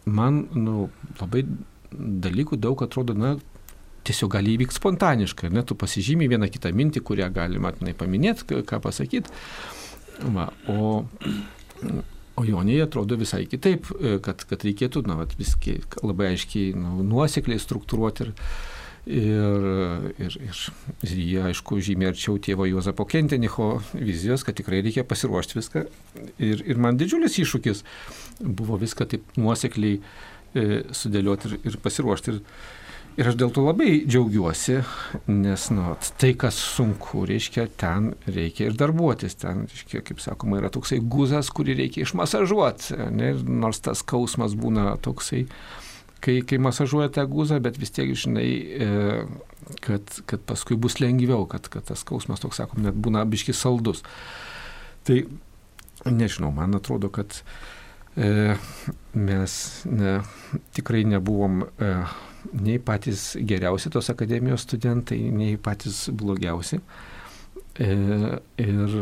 man, 0.04 0.50
nu, 0.52 0.90
labai 1.22 1.46
dalykų 1.96 2.60
daug 2.60 2.84
atrodo, 2.84 3.16
na, 3.16 3.38
tiesiog 4.10 4.34
gali 4.34 4.58
įvykti 4.58 4.80
spontaniškai, 4.80 5.52
ne, 5.54 5.64
tu 5.64 5.78
pasižymi 5.80 6.30
vieną 6.32 6.50
kitą 6.52 6.74
mintį, 6.76 7.04
kurią 7.06 7.30
galima 7.36 7.74
tenai 7.78 7.96
paminėti, 7.98 8.64
ką 8.68 8.82
pasakyti. 8.84 9.32
O, 10.70 11.06
o 12.36 12.46
Jonėje 12.48 12.88
atrodo 12.88 13.18
visai 13.20 13.46
kitaip, 13.50 13.88
kad, 14.26 14.44
kad 14.50 14.66
reikėtų, 14.66 15.04
na, 15.08 15.20
vat, 15.20 15.36
viski 15.40 15.80
labai 16.04 16.34
aiškiai 16.34 16.74
nu, 16.78 17.04
nuosekliai 17.08 17.62
struktūruoti 17.62 18.28
ir, 18.28 18.34
ir, 19.10 19.68
ir, 20.26 20.38
ir, 20.48 20.64
ir 21.08 21.14
jie, 21.14 21.40
aišku, 21.52 21.80
žymiai 21.84 22.12
arčiau 22.14 22.40
tėvo 22.42 22.68
Juozapo 22.70 23.08
Kentenicho 23.10 23.70
vizijos, 23.94 24.44
kad 24.48 24.58
tikrai 24.60 24.82
reikia 24.86 25.06
pasiruošti 25.08 25.60
viską. 25.60 25.86
Ir, 26.38 26.66
ir 26.66 26.82
man 26.82 27.00
didžiulis 27.00 27.40
iššūkis 27.44 27.86
buvo 28.44 28.80
viską 28.82 29.08
taip 29.14 29.40
nuosekliai 29.40 30.00
e, 30.00 30.84
sudėlioti 30.96 31.54
ir, 31.54 31.58
ir 31.72 31.80
pasiruošti. 31.84 32.36
Ir, 32.36 32.44
Ir 33.18 33.28
aš 33.28 33.36
dėl 33.36 33.50
to 33.52 33.66
labai 33.66 34.06
džiaugiuosi, 34.08 34.78
nes 35.28 35.66
nu, 35.76 35.90
tai, 36.22 36.30
kas 36.40 36.56
sunku, 36.78 37.26
reiškia, 37.28 37.66
ten 37.80 38.14
reikia 38.30 38.70
ir 38.70 38.78
darbuotis. 38.80 39.36
Ten, 39.42 39.66
reiškia, 39.68 40.04
kaip 40.08 40.22
sakoma, 40.24 40.60
yra 40.62 40.70
toksai 40.72 41.02
guzas, 41.04 41.50
kurį 41.52 41.76
reikia 41.82 42.06
išmasažuoti. 42.06 42.96
Ne? 43.18 43.34
Nors 43.44 43.82
tas 43.84 44.06
skausmas 44.06 44.56
būna 44.56 44.94
toksai, 45.04 45.42
kai, 46.24 46.38
kai 46.48 46.62
masažuoja 46.64 47.12
tą 47.18 47.26
guzą, 47.28 47.60
bet 47.64 47.82
vis 47.82 47.92
tiek 47.96 48.14
žinai, 48.16 48.48
e, 48.88 49.76
kad, 49.84 50.16
kad 50.30 50.46
paskui 50.48 50.80
bus 50.80 51.02
lengviau, 51.04 51.44
kad, 51.50 51.68
kad 51.74 51.90
tas 51.92 52.06
skausmas, 52.06 52.40
toks 52.40 52.62
sakom, 52.62 52.86
net 52.88 52.96
būna 52.96 53.26
biški 53.28 53.58
saldus. 53.58 54.06
Tai 55.08 55.20
nežinau, 56.08 56.54
man 56.56 56.80
atrodo, 56.80 57.12
kad 57.12 57.42
e, 58.16 58.56
mes 59.18 59.60
ne, 59.92 60.20
tikrai 60.78 61.04
nebuvom. 61.18 61.66
E, 61.76 61.94
nei 62.54 62.80
patys 62.80 63.34
geriausi 63.48 63.92
tos 63.94 64.10
akademijos 64.12 64.66
studentai, 64.68 65.20
nei 65.32 65.58
patys 65.62 66.08
blogiausi. 66.16 66.82
E, 67.80 67.90
ir, 68.60 68.98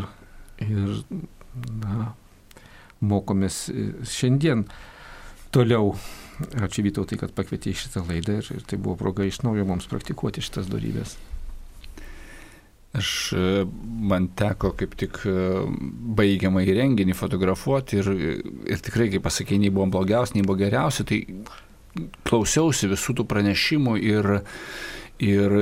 ir 0.65 0.93
na, 1.81 2.11
mokomės 2.99 3.67
šiandien 4.07 4.67
toliau. 5.55 5.95
Ačiū 6.37 6.83
Vytautai, 6.85 7.17
kad 7.17 7.31
pakvietė 7.33 7.71
į 7.71 7.79
šitą 7.81 8.03
laidą 8.05 8.35
ir, 8.37 8.49
ir 8.53 8.65
tai 8.69 8.77
buvo 8.77 8.93
proga 8.99 9.25
iš 9.25 9.39
naujo 9.41 9.63
mums 9.65 9.87
praktikuoti 9.89 10.43
šitas 10.45 10.67
darybės. 10.69 11.15
Aš, 12.97 13.33
e, 13.33 13.63
man 14.09 14.29
teko 14.37 14.71
kaip 14.77 14.93
tik 14.97 15.17
e, 15.25 15.33
baigiamą 16.17 16.61
į 16.65 16.75
renginį 16.77 17.15
fotografuoti 17.17 17.99
ir, 17.99 18.11
ir 18.69 18.83
tikrai, 18.85 19.09
kaip 19.13 19.25
pasakė, 19.25 19.57
nei 19.61 19.73
buvom 19.73 19.91
blogiausi, 19.93 20.37
nei 20.37 20.45
buvo 20.45 20.59
geriausi, 20.61 21.05
tai 21.09 21.19
klausiausi 22.27 22.89
visų 22.91 23.17
tų 23.19 23.27
pranešimų 23.29 23.97
ir, 24.01 24.31
ir 25.23 25.57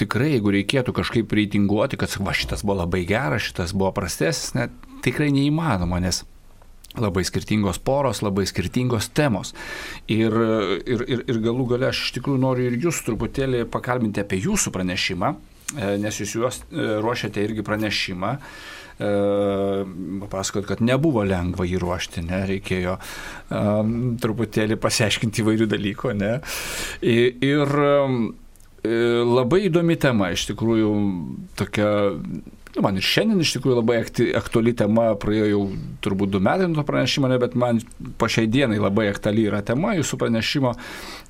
tikrai, 0.00 0.34
jeigu 0.36 0.54
reikėtų 0.54 0.94
kažkaip 0.96 1.32
reitinguoti, 1.38 1.98
kad 2.00 2.12
va, 2.20 2.34
šitas 2.36 2.64
buvo 2.66 2.80
labai 2.82 3.04
geras, 3.08 3.46
šitas 3.48 3.74
buvo 3.76 3.92
prastesnis, 3.96 4.54
net 4.56 4.74
tikrai 5.04 5.30
neįmanoma, 5.34 6.00
nes 6.04 6.24
labai 6.96 7.24
skirtingos 7.28 7.78
poros, 7.84 8.22
labai 8.24 8.46
skirtingos 8.48 9.10
temos. 9.16 9.52
Ir, 10.08 10.32
ir, 10.86 11.04
ir, 11.04 11.24
ir 11.28 11.42
galų 11.44 11.68
gale 11.74 11.90
aš 11.90 12.06
iš 12.06 12.14
tikrųjų 12.18 12.40
noriu 12.40 12.70
ir 12.70 12.78
jūs 12.86 13.02
truputėlį 13.06 13.66
pakalbinti 13.72 14.22
apie 14.22 14.40
jūsų 14.44 14.72
pranešimą, 14.72 15.34
e, 15.76 15.90
nes 16.00 16.22
jūs 16.22 16.36
juos 16.38 16.62
e, 16.64 16.88
ruošiate 17.04 17.44
irgi 17.44 17.66
pranešimą 17.66 18.32
papasakot, 18.98 20.64
kad 20.68 20.80
nebuvo 20.84 21.24
lengva 21.26 21.66
jį 21.68 21.80
ruošti, 21.82 22.24
ne, 22.24 22.42
reikėjo 22.48 22.96
um, 22.96 23.94
truputėlį 24.22 24.78
pasiaiškinti 24.80 25.44
įvairių 25.44 25.68
dalykų, 25.74 26.14
ne. 26.16 26.32
Ir, 27.04 27.36
ir 27.44 27.76
labai 29.26 29.66
įdomi 29.66 29.98
tema, 30.00 30.30
iš 30.32 30.46
tikrųjų, 30.52 30.92
tokia 31.58 31.90
Nu, 32.76 32.82
man 32.84 32.98
ir 33.00 33.04
šiandien 33.08 33.40
iš 33.40 33.54
tikrųjų 33.54 33.78
labai 33.78 34.02
aktuali 34.36 34.74
tema, 34.76 35.06
praėjo 35.16 35.46
jau 35.48 35.60
turbūt 36.04 36.34
du 36.34 36.42
metai 36.44 36.66
nuo 36.68 36.76
to 36.76 36.84
pranešimo, 36.84 37.30
ne, 37.32 37.38
bet 37.40 37.54
man 37.56 37.80
po 38.20 38.28
šiai 38.28 38.50
dienai 38.52 38.76
labai 38.76 39.06
aktuali 39.08 39.46
yra 39.48 39.62
tema 39.64 39.94
jūsų 39.96 40.18
pranešimo. 40.20 40.74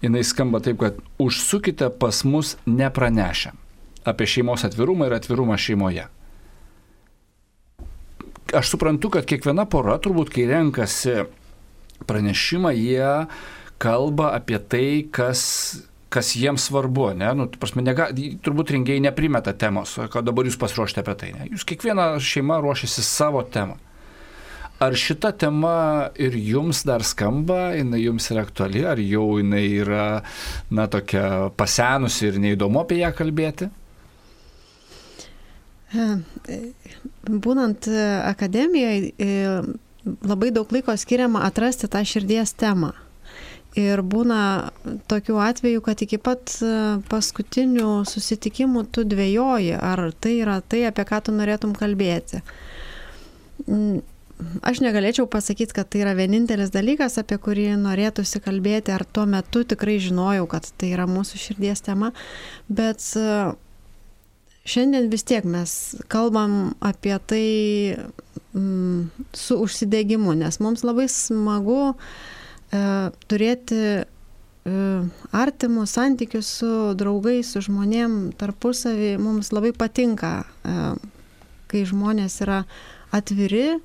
Jis 0.03 0.33
skamba 0.35 0.59
taip, 0.65 0.81
kad 0.83 0.99
užsukite 1.23 1.93
pas 2.03 2.25
mus 2.27 2.57
nepranešę 2.67 3.55
apie 4.11 4.27
šeimos 4.27 4.67
atvirumą 4.67 5.07
ir 5.07 5.15
atvirumą 5.21 5.55
šeimoje 5.55 6.09
aš 8.55 8.71
suprantu, 8.75 9.11
kad 9.17 9.27
kiekviena 9.29 9.67
pora, 9.71 9.99
turbūt, 10.03 10.31
kai 10.35 10.47
renkasi 10.51 11.27
pranešimą, 12.07 12.73
jie 12.77 13.11
kalba 13.83 14.33
apie 14.37 14.61
tai, 14.63 14.89
kas 15.11 15.43
kas 16.17 16.31
jiems 16.39 16.69
svarbu, 16.71 17.11
ne, 17.19 17.33
nu, 17.37 17.49
prasme, 17.61 17.83
nega, 17.85 18.07
turbūt 18.15 18.71
rengėjai 18.73 19.03
neprimeta 19.09 19.53
temos, 19.59 19.97
kad 20.13 20.25
dabar 20.25 20.47
jūs 20.49 20.59
pasiruošite 20.61 21.03
apie 21.03 21.15
tai, 21.21 21.33
ne, 21.35 21.49
jūs 21.51 21.67
kiekviena 21.69 22.15
šeima 22.23 22.61
ruošiasi 22.63 23.05
savo 23.05 23.43
temą. 23.43 23.77
Ar 24.81 24.93
šita 24.93 25.31
tema 25.41 25.77
ir 26.21 26.35
jums 26.37 26.83
dar 26.85 27.05
skamba, 27.07 27.71
jinai 27.73 28.03
jums 28.03 28.27
yra 28.33 28.43
aktuali, 28.45 28.83
ar 28.85 29.01
jau 29.01 29.39
jinai 29.41 29.65
yra, 29.81 30.07
na, 30.69 30.85
tokia 30.93 31.49
pasenusi 31.57 32.29
ir 32.29 32.37
neįdomu 32.43 32.83
apie 32.83 33.01
ją 33.01 33.11
kalbėti? 33.17 33.71
Būnant 37.47 37.87
e, 37.87 38.05
akademijoje, 38.27 39.13
labai 40.27 40.53
daug 40.55 40.71
laiko 40.75 40.95
skiriama 40.99 41.45
atrasti 41.47 41.91
tą 41.91 42.03
širdies 42.07 42.55
temą. 42.59 42.93
Ir 43.77 44.01
būna 44.01 44.73
tokių 45.11 45.37
atvejų, 45.51 45.83
kad 45.85 46.01
iki 46.01 46.17
pat 46.17 46.55
e, 46.65 46.69
paskutinių 47.11 48.07
susitikimų 48.09 48.87
tu 48.89 49.05
dvėjoji, 49.05 49.75
ar 49.77 50.09
tai 50.17 50.39
yra 50.41 50.63
tai, 50.65 50.87
apie 50.89 51.05
ką 51.05 51.21
tu 51.27 51.35
norėtum 51.37 51.75
kalbėti. 51.77 52.41
Aš 54.69 54.81
negalėčiau 54.85 55.29
pasakyti, 55.29 55.77
kad 55.77 55.91
tai 55.93 56.03
yra 56.07 56.17
vienintelis 56.17 56.73
dalykas, 56.73 57.19
apie 57.21 57.37
kurį 57.41 57.69
norėtųsi 57.81 58.41
kalbėti, 58.45 58.93
ar 58.97 59.05
tuo 59.05 59.27
metu 59.29 59.63
tikrai 59.69 59.99
žinojau, 60.01 60.49
kad 60.49 60.69
tai 60.81 60.95
yra 60.97 61.05
mūsų 61.09 61.41
širdies 61.41 61.85
tema, 61.85 62.15
bet 62.69 63.05
e, 63.21 63.29
Šiandien 64.67 65.11
vis 65.13 65.23
tiek 65.23 65.45
mes 65.47 65.71
kalbam 66.11 66.75
apie 66.83 67.15
tai 67.31 67.49
mm, 68.53 69.27
su 69.33 69.59
užsidegimu, 69.63 70.35
nes 70.35 70.59
mums 70.61 70.83
labai 70.83 71.07
smagu 71.13 71.93
e, 71.93 72.81
turėti 73.31 73.79
e, 73.79 74.05
artimus 75.31 75.95
santykius 75.95 76.51
su 76.61 76.73
draugais, 76.99 77.53
su 77.55 77.63
žmonėm 77.69 78.19
tarpusavį. 78.41 79.15
Mums 79.23 79.53
labai 79.55 79.71
patinka, 79.77 80.33
e, 80.67 80.77
kai 81.71 81.87
žmonės 81.87 82.41
yra 82.43 82.65
atviri, 83.15 83.79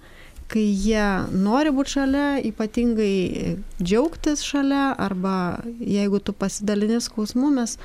kai 0.52 0.66
jie 0.66 1.06
nori 1.32 1.72
būti 1.72 2.00
šalia, 2.00 2.28
ypatingai 2.50 3.58
džiaugtis 3.78 4.42
šalia, 4.50 4.96
arba 4.98 5.62
jeigu 5.78 6.20
tu 6.20 6.34
pasidalini 6.34 6.98
skausmu, 7.06 7.54
mes 7.54 7.78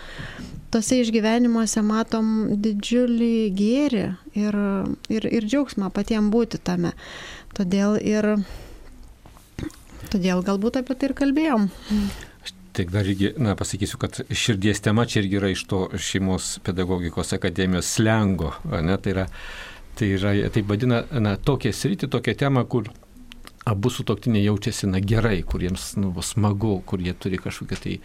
tose 0.72 1.00
išgyvenimuose 1.02 1.82
matom 1.86 2.30
didžiulį 2.62 3.34
gėrį 3.56 4.04
ir, 4.38 4.60
ir, 5.12 5.28
ir 5.38 5.48
džiaugsmą 5.48 5.90
patiems 5.94 6.32
būti 6.32 6.60
tame. 6.62 6.94
Todėl 7.56 7.96
ir 8.00 8.34
todėl 10.12 10.42
galbūt 10.46 10.80
apie 10.82 10.96
tai 10.96 11.10
ir 11.10 11.16
kalbėjom. 11.18 11.70
Tik 12.76 12.90
dar 12.92 13.08
irgi, 13.08 13.30
na, 13.40 13.54
pasakysiu, 13.56 13.96
kad 14.00 14.18
širdies 14.28 14.82
tema 14.84 15.06
čia 15.08 15.22
irgi 15.22 15.38
yra 15.38 15.48
iš 15.54 15.62
to 15.70 15.86
šeimos 15.96 16.58
pedagogikos 16.66 17.32
akademijos 17.32 17.94
slengo, 17.96 18.52
ne, 18.68 18.98
tai 19.00 19.16
yra 19.16 19.26
Tai 19.96 20.10
yra, 20.12 20.34
taip 20.52 20.66
vadina, 20.68 20.98
na, 21.24 21.38
tokią 21.40 21.70
sritį, 21.72 22.10
tokią 22.12 22.34
temą, 22.36 22.66
kur 22.68 22.90
abu 23.66 23.88
sutoktiniai 23.88 24.44
jaučiasi, 24.44 24.90
na, 24.92 25.00
gerai, 25.00 25.38
kuriems, 25.40 25.94
nu, 25.96 26.10
smagu, 26.20 26.74
kur 26.84 27.00
jie 27.00 27.14
turi 27.16 27.40
kažkokią 27.40 27.78
tai 27.80 27.94
e, 27.96 28.02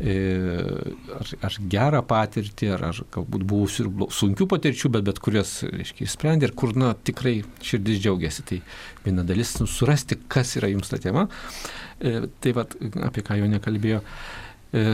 ar, 0.00 1.32
ar 1.46 1.56
gerą 1.70 2.02
patirtį, 2.08 2.70
ar, 2.76 2.84
ar 2.90 3.00
galbūt 3.14 3.46
buvusių 3.48 3.84
ir 3.84 4.06
sunkių 4.14 4.48
patirčių, 4.50 4.92
bet 4.96 5.06
bet 5.08 5.20
kurias, 5.22 5.58
reiškia, 5.68 6.06
išsprendė 6.06 6.48
ir 6.48 6.54
kur, 6.58 6.74
na, 6.78 6.92
tikrai 6.94 7.40
širdis 7.64 8.00
džiaugiasi. 8.02 8.46
Tai 8.48 8.60
viena 9.04 9.26
dalis, 9.26 9.56
nu, 9.60 9.68
surasti, 9.70 10.18
kas 10.32 10.56
yra 10.60 10.72
jums 10.72 10.92
ta 10.92 11.00
tema. 11.02 11.28
E, 12.00 12.28
tai 12.42 12.54
vad, 12.56 12.76
apie 13.06 13.24
ką 13.26 13.38
jo 13.40 13.50
nekalbėjo. 13.52 14.02
E, 14.72 14.84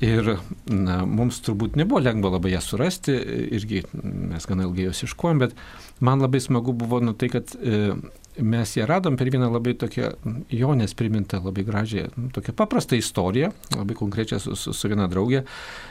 ir 0.00 0.30
na, 0.72 1.02
mums 1.04 1.42
turbūt 1.44 1.76
nebuvo 1.76 2.00
lengva 2.00 2.32
labai 2.38 2.54
ją 2.54 2.62
surasti, 2.64 3.16
irgi 3.58 3.82
mes 3.92 4.48
gana 4.48 4.64
ilgai 4.64 4.88
jos 4.88 5.04
iškojom, 5.10 5.42
bet 5.44 5.58
man 6.00 6.24
labai 6.24 6.40
smagu 6.40 6.72
buvo 6.76 7.02
nu, 7.04 7.12
tai, 7.12 7.28
kad 7.34 7.52
e, 7.60 7.92
mes 8.38 8.76
ją 8.76 8.86
radom 8.86 9.16
per 9.16 9.30
vieną 9.30 9.48
labai 9.52 9.74
tokią 9.78 10.10
Jonės 10.52 10.94
primintą, 10.96 11.40
labai 11.44 11.64
gražią, 11.64 12.06
tokią 12.34 12.54
paprastą 12.56 12.96
istoriją, 12.96 13.50
labai 13.76 13.96
konkrečią 13.96 14.38
su, 14.42 14.56
su, 14.56 14.72
su 14.76 14.90
viena 14.90 15.08
draugė, 15.08 15.42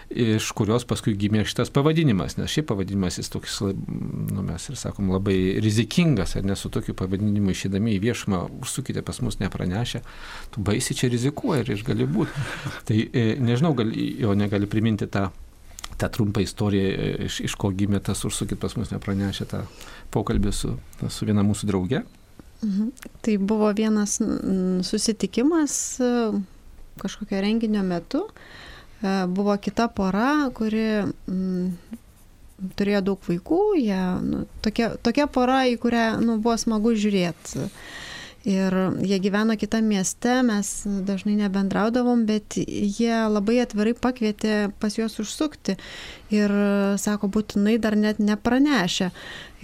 iš 0.09 0.51
kurios 0.57 0.85
paskui 0.87 1.15
gimė 1.19 1.45
šitas 1.47 1.71
pavadinimas, 1.73 2.37
nes 2.37 2.51
šiaip 2.51 2.69
pavadinimas 2.71 3.19
jis 3.19 3.31
toks, 3.33 3.61
nu, 3.65 4.43
mes 4.45 4.69
ir 4.69 4.79
sakom, 4.79 5.09
labai 5.13 5.37
rizikingas, 5.63 6.35
ar 6.39 6.45
ne 6.45 6.57
su 6.59 6.69
tokiu 6.73 6.97
pavadinimu 6.97 7.53
išėdami 7.53 7.95
į 7.95 8.03
viešumą, 8.09 8.43
užsukite 8.65 9.05
pas 9.05 9.21
mus 9.25 9.39
nepranešę, 9.41 10.03
tu 10.53 10.65
baisi 10.65 10.97
čia 10.97 11.09
rizikuoji 11.13 11.65
ir, 11.65 11.73
ir 11.77 11.87
gali 11.87 12.09
būti. 12.09 12.45
Tai 12.85 12.99
e, 13.01 13.25
nežinau, 13.41 13.73
gal, 13.77 13.89
jo 13.95 14.37
negali 14.37 14.69
priminti 14.69 15.09
tą 15.09 15.29
tą 15.97 16.09
trumpą 16.09 16.41
istoriją, 16.43 16.83
e, 16.83 17.25
iš, 17.29 17.39
iš 17.47 17.55
ko 17.55 17.71
gimė 17.71 18.01
tas 18.03 18.25
užsukit 18.27 18.59
pas 18.59 18.75
mus 18.75 18.91
nepranešę 18.91 19.47
tą 19.47 19.61
pokalbį 20.11 20.51
su, 20.51 20.73
su 21.07 21.27
viena 21.27 21.43
mūsų 21.45 21.69
drauge. 21.71 22.03
Mhm. 22.65 22.91
Tai 23.21 23.37
buvo 23.37 23.69
vienas 23.73 24.17
susitikimas 24.83 25.99
e, 25.99 26.31
kažkokio 26.97 27.41
renginio 27.41 27.83
metu. 27.83 28.25
E, 29.01 29.25
buvo 29.27 29.57
kita 29.57 29.87
pora, 29.93 30.49
kuri 30.55 30.87
mm, 31.05 31.67
turėjo 32.79 33.01
daug 33.11 33.29
vaikų, 33.29 33.61
jie, 33.81 34.01
nu, 34.25 34.45
tokia, 34.65 34.93
tokia 35.03 35.27
pora, 35.27 35.65
į 35.69 35.77
kurią 35.83 36.05
nu, 36.23 36.39
buvo 36.39 36.55
smagu 36.57 36.95
žiūrėti. 36.95 37.67
Ir 38.45 38.75
jie 39.01 39.17
gyveno 39.17 39.55
kitame 39.57 39.95
mieste, 39.95 40.35
mes 40.45 40.67
dažnai 40.85 41.33
nebendraudavom, 41.39 42.27
bet 42.29 42.53
jie 42.61 43.15
labai 43.25 43.55
atvirai 43.63 43.95
pakvietė 43.97 44.67
pas 44.77 44.93
juos 44.99 45.15
užsukti. 45.23 45.73
Ir 46.29 46.51
sako, 47.01 47.25
būtinai 47.33 47.79
dar 47.81 47.95
net 47.97 48.19
nepranešę. 48.21 49.07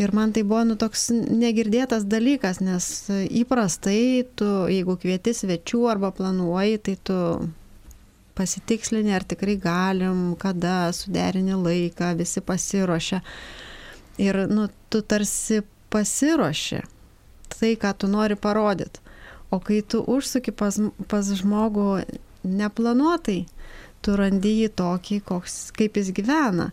Ir 0.02 0.13
man 0.17 0.34
tai 0.34 0.41
buvo 0.41 0.63
nu, 0.65 0.78
toks 0.82 1.12
negirdėtas 1.13 2.08
dalykas, 2.10 2.58
nes 2.65 2.88
įprastai 3.30 4.26
tu, 4.34 4.48
jeigu 4.74 4.96
kvieti 5.04 5.36
svečių 5.38 5.84
arba 5.91 6.10
planuoji, 6.17 6.80
tai 6.82 6.96
tu 7.06 7.17
pasitikslini, 8.34 9.13
ar 9.13 9.28
tikrai 9.30 9.60
galim, 9.62 10.24
kada 10.41 10.88
suderini 10.98 11.54
laiką, 11.54 12.15
visi 12.17 12.41
pasiruošia. 12.41 13.22
Ir 14.26 14.41
nu, 14.50 14.65
tu 14.89 15.04
tarsi 15.06 15.62
pasiruoši 15.94 16.82
tai, 17.60 17.76
ką 17.80 17.94
tu 17.98 18.10
nori 18.12 18.38
parodyti. 18.40 19.02
O 19.52 19.60
kai 19.60 19.82
tu 19.84 20.00
užsuki 20.08 20.54
pas, 20.56 20.78
pas 21.12 21.28
žmogų 21.28 22.06
neplanuotai, 22.48 23.44
tu 24.02 24.16
randi 24.18 24.54
jį 24.62 24.70
tokį, 24.80 25.18
koks, 25.28 25.58
kaip 25.76 25.98
jis 26.00 26.14
gyvena. 26.16 26.70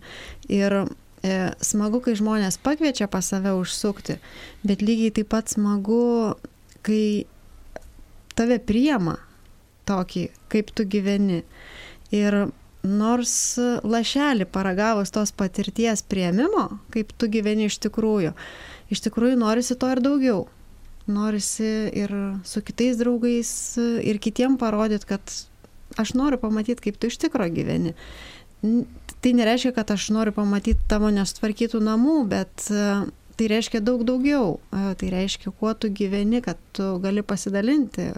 Ir 0.47 0.77
e, 0.79 0.85
smagu, 1.65 2.01
kai 2.05 2.15
žmonės 2.19 2.61
pakviečia 2.63 3.09
pas 3.11 3.27
save 3.27 3.53
užsukti, 3.59 4.21
bet 4.63 4.85
lygiai 4.85 5.17
taip 5.19 5.33
pat 5.35 5.51
smagu, 5.51 6.37
kai 6.87 7.27
tave 8.39 8.61
priema 8.63 9.19
tokį, 9.91 10.29
kaip 10.53 10.71
tu 10.71 10.87
gyveni. 10.89 11.43
Ir 12.15 12.47
nors 12.87 13.35
lašelį 13.85 14.47
paragavus 14.55 15.11
tos 15.13 15.35
patirties 15.35 16.05
prieimimo, 16.07 16.69
kaip 16.95 17.11
tu 17.19 17.27
gyveni 17.29 17.67
iš 17.67 17.81
tikrųjų, 17.83 18.33
iš 18.95 19.03
tikrųjų 19.09 19.41
norisi 19.43 19.77
to 19.77 19.91
ir 19.93 20.01
daugiau 20.05 20.47
norisi 21.09 21.69
ir 21.97 22.13
su 22.45 22.63
kitais 22.65 22.99
draugais 23.01 23.51
ir 23.79 24.21
kitiem 24.23 24.59
parodyti, 24.61 25.09
kad 25.09 25.35
aš 25.97 26.15
noriu 26.15 26.39
pamatyti, 26.41 26.83
kaip 26.89 26.99
tu 27.01 27.11
iš 27.11 27.19
tikro 27.21 27.47
gyveni. 27.51 27.95
Tai 29.21 29.33
nereiškia, 29.35 29.73
kad 29.75 29.91
aš 29.91 30.11
noriu 30.15 30.35
pamatyti 30.35 30.87
tavo 30.91 31.11
nestvarkytų 31.15 31.81
namų, 31.83 32.17
bet 32.31 32.69
e, 32.71 32.85
tai 33.39 33.49
reiškia 33.51 33.81
daug 33.83 34.05
daugiau. 34.07 34.59
E, 34.71 34.95
tai 34.99 35.11
reiškia, 35.15 35.53
kuo 35.59 35.73
tu 35.75 35.91
gyveni, 35.91 36.43
kad 36.45 36.61
tu 36.77 36.91
gali 37.03 37.25
pasidalinti, 37.27 38.13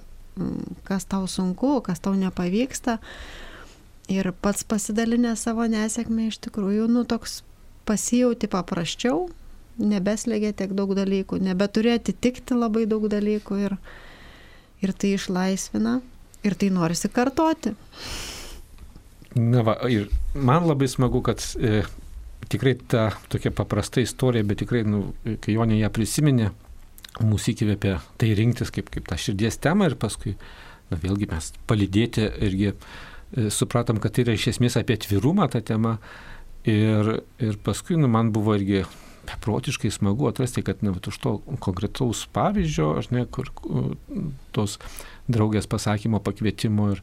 kas 0.89 1.07
tau 1.09 1.29
sunku, 1.29 1.79
kas 1.85 2.01
tau 2.05 2.17
nepavyksta. 2.17 2.99
Ir 4.11 4.33
pats 4.43 4.65
pasidalinę 4.67 5.37
savo 5.39 5.65
nesėkmę 5.71 6.29
iš 6.29 6.41
tikrųjų, 6.49 6.89
nu, 6.91 7.05
toks 7.09 7.43
pasijauti 7.89 8.51
paprasčiau, 8.51 9.29
nebeslėgia 9.81 10.53
tiek 10.57 10.75
daug 10.77 10.93
dalykų, 10.97 11.41
nebeturi 11.43 11.95
atitikti 11.97 12.57
labai 12.57 12.87
daug 12.91 13.09
dalykų 13.11 13.61
ir, 13.67 13.77
ir 14.85 14.93
tai 14.93 15.15
išlaisvina 15.17 16.01
ir 16.47 16.57
tai 16.57 16.71
norisi 16.75 17.11
kartoti. 17.13 17.75
Na 19.39 19.63
va, 19.67 19.77
ir 19.91 20.09
man 20.35 20.67
labai 20.67 20.89
smagu, 20.91 21.21
kad 21.23 21.43
e, 21.61 21.85
tikrai 22.51 22.75
ta 22.91 23.11
tokia 23.31 23.53
paprasta 23.55 24.03
istorija, 24.03 24.47
bet 24.47 24.63
tikrai, 24.65 24.83
nu, 24.89 25.13
kai 25.43 25.55
Jonė 25.55 25.79
ją 25.79 25.91
prisiminė, 25.95 26.51
mūsų 27.21 27.55
įkvėpė 27.55 27.95
tai 28.19 28.33
rinktis 28.39 28.73
kaip, 28.75 28.91
kaip 28.91 29.07
tą 29.11 29.19
širdies 29.21 29.61
temą 29.63 29.91
ir 29.91 29.97
paskui, 30.01 30.35
na 30.91 30.99
vėlgi 30.99 31.29
mes 31.31 31.53
palydėti 31.71 32.27
irgi 32.49 32.73
e, 32.73 32.75
supratom, 33.55 34.01
kad 34.03 34.17
tai 34.17 34.27
yra 34.27 34.35
iš 34.35 34.51
esmės 34.57 34.79
apie 34.81 34.99
atvirumą 34.99 35.47
tą 35.53 35.63
temą 35.63 35.99
ir, 36.67 37.21
ir 37.39 37.61
paskui, 37.65 37.99
nu, 38.01 38.11
man 38.11 38.33
buvo 38.35 38.57
irgi 38.59 38.83
beprotiškai 39.35 39.91
smagu 39.95 40.29
atrasti, 40.31 40.65
kad 40.67 40.83
ne, 40.85 40.95
už 40.95 41.21
to 41.23 41.37
konkretaus 41.63 42.27
pavyzdžio, 42.35 42.91
aš 43.01 43.11
ne, 43.15 43.25
kur 43.31 43.51
tos 44.57 44.79
draugės 45.31 45.69
pasakymo, 45.71 46.21
pakvietimo 46.25 46.91
ir, 46.95 47.03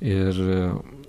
ir, 0.00 0.42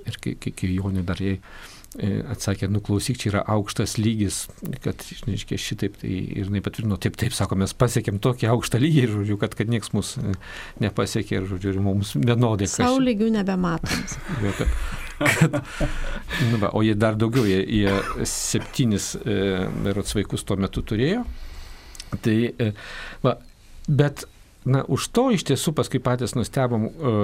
ir 0.07 0.21
kai, 0.23 0.37
kai, 0.39 0.69
Jonė 0.75 1.03
dar 1.07 1.21
jai 1.23 1.37
e, 1.37 2.11
atsakė, 2.33 2.69
nu 2.71 2.81
klausyk, 2.83 3.19
čia 3.21 3.31
yra 3.31 3.43
aukštas 3.55 3.97
lygis, 4.01 4.43
kad, 4.83 5.01
žinai, 5.07 5.39
šitaip, 5.39 5.99
tai 6.03 6.11
ir 6.11 6.45
jinai 6.49 6.63
patvirtino, 6.65 6.99
taip, 7.01 7.17
taip, 7.19 7.35
sako, 7.37 7.59
mes 7.63 7.75
pasiekėm 7.77 8.21
tokį 8.23 8.51
aukštą 8.53 8.81
lygį, 8.83 9.07
žodžiu, 9.15 9.39
kad, 9.41 9.57
kad 9.57 9.71
niekas 9.71 9.93
mūsų 9.95 10.37
nepasiekė, 10.83 11.41
ir, 11.41 11.51
žodžiu, 11.53 11.75
ir 11.75 11.83
mums 11.87 12.15
vienodai. 12.19 12.69
Savo 12.71 13.01
lygių 13.03 13.31
nebematom. 13.39 14.07
Kad, 15.17 15.61
nu, 16.51 16.57
va, 16.57 16.69
o 16.73 16.83
jie 16.85 16.95
dar 16.95 17.17
daugiau, 17.19 17.45
jie, 17.47 17.59
jie 17.65 18.25
septynis 18.29 19.13
e, 19.17 19.37
rots 19.95 20.15
vaikus 20.17 20.45
tuo 20.47 20.57
metu 20.61 20.83
turėjo. 20.85 21.23
Tai, 22.23 22.35
e, 22.47 22.71
va, 23.23 23.37
bet, 23.87 24.25
na, 24.67 24.83
už 24.87 25.09
to 25.15 25.27
iš 25.35 25.47
tiesų 25.49 25.73
paskui 25.77 26.01
patys 26.03 26.35
nustebom, 26.37 26.87
e, 26.87 27.15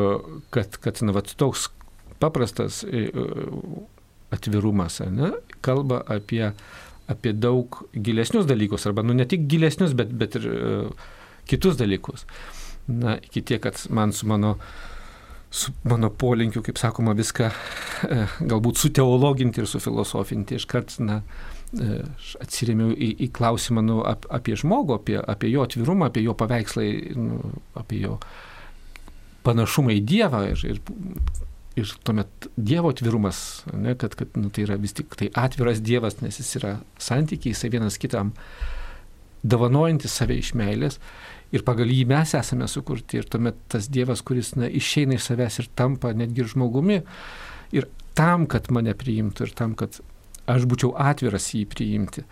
kad, 0.55 0.79
kad 0.83 1.03
na, 1.05 1.15
va, 1.15 1.23
toks 1.23 1.69
paprastas 2.23 2.81
e, 2.87 3.07
atvirumas, 4.33 5.01
ne, 5.13 5.33
kalba 5.65 6.01
apie, 6.11 6.47
apie 7.11 7.35
daug 7.37 7.83
gilesnius 7.93 8.49
dalykus, 8.49 8.87
arba, 8.89 9.05
nu, 9.05 9.15
ne 9.17 9.27
tik 9.29 9.45
gilesnius, 9.51 9.93
bet, 9.97 10.13
bet 10.17 10.39
ir 10.41 10.49
e, 10.49 10.73
kitus 11.49 11.77
dalykus. 11.79 12.25
Na, 12.89 13.15
iki 13.21 13.45
tiek, 13.45 13.61
kad 13.63 13.77
man 13.95 14.11
su 14.11 14.27
mano 14.27 14.57
uh, 14.57 14.92
su 15.53 15.71
mano 15.83 16.09
polinkiu, 16.09 16.63
kaip 16.65 16.79
sakoma, 16.81 17.13
viską 17.13 17.49
e, 18.09 18.23
galbūt 18.49 18.79
suteologinti 18.81 19.61
ir 19.61 19.67
sufilosofinti. 19.69 20.57
Iškart, 20.57 20.95
na, 21.05 21.19
e, 21.77 21.99
aš 22.07 22.31
atsirėmiau 22.41 22.95
į, 22.95 23.11
į 23.27 23.29
klausimą 23.37 23.83
nu, 23.85 23.99
ap, 24.09 24.25
apie 24.33 24.57
žmogų, 24.57 24.97
apie, 24.97 25.19
apie 25.21 25.51
jo 25.53 25.65
atvirumą, 25.67 26.09
apie 26.09 26.25
jo 26.25 26.33
paveikslą, 26.39 26.87
nu, 27.21 27.53
apie 27.77 28.01
jo 28.01 28.17
panašumą 29.45 29.93
į 29.99 30.01
Dievą 30.09 30.41
ir, 30.55 30.65
ir, 30.71 30.81
ir 31.77 31.93
tuomet 32.07 32.49
Dievo 32.57 32.89
atvirumas, 32.95 33.43
ne, 33.77 33.93
kad, 33.99 34.17
kad 34.17 34.33
nu, 34.39 34.49
tai 34.49 34.65
yra 34.65 34.79
vis 34.81 34.97
tik 34.97 35.13
tai 35.19 35.29
atviras 35.37 35.83
Dievas, 35.85 36.17
nes 36.25 36.41
jis 36.41 36.49
yra 36.63 36.79
santykiai, 36.97 37.53
jisai 37.53 37.69
vienas 37.77 38.01
kitam 38.01 38.33
davanojantis 39.45 40.17
save 40.17 40.39
iš 40.39 40.55
meilės 40.57 40.97
ir 41.53 41.63
pagal 41.65 41.91
jį 41.93 42.03
mes 42.09 42.33
esame 42.37 42.67
sukurti 42.71 43.21
ir 43.21 43.29
tuomet 43.29 43.59
tas 43.71 43.89
Dievas, 43.91 44.23
kuris 44.25 44.53
na, 44.57 44.67
išeina 44.67 45.17
iš 45.19 45.29
savęs 45.29 45.61
ir 45.61 45.69
tampa 45.77 46.13
netgi 46.17 46.43
ir 46.43 46.51
žmogumi 46.55 46.99
ir 47.75 47.87
tam, 48.17 48.47
kad 48.49 48.71
mane 48.73 48.93
priimtų 48.97 49.47
ir 49.47 49.55
tam, 49.57 49.77
kad 49.77 50.01
aš 50.49 50.67
būčiau 50.69 50.93
atviras 50.99 51.51
jį 51.53 51.65
priimti. 51.69 52.25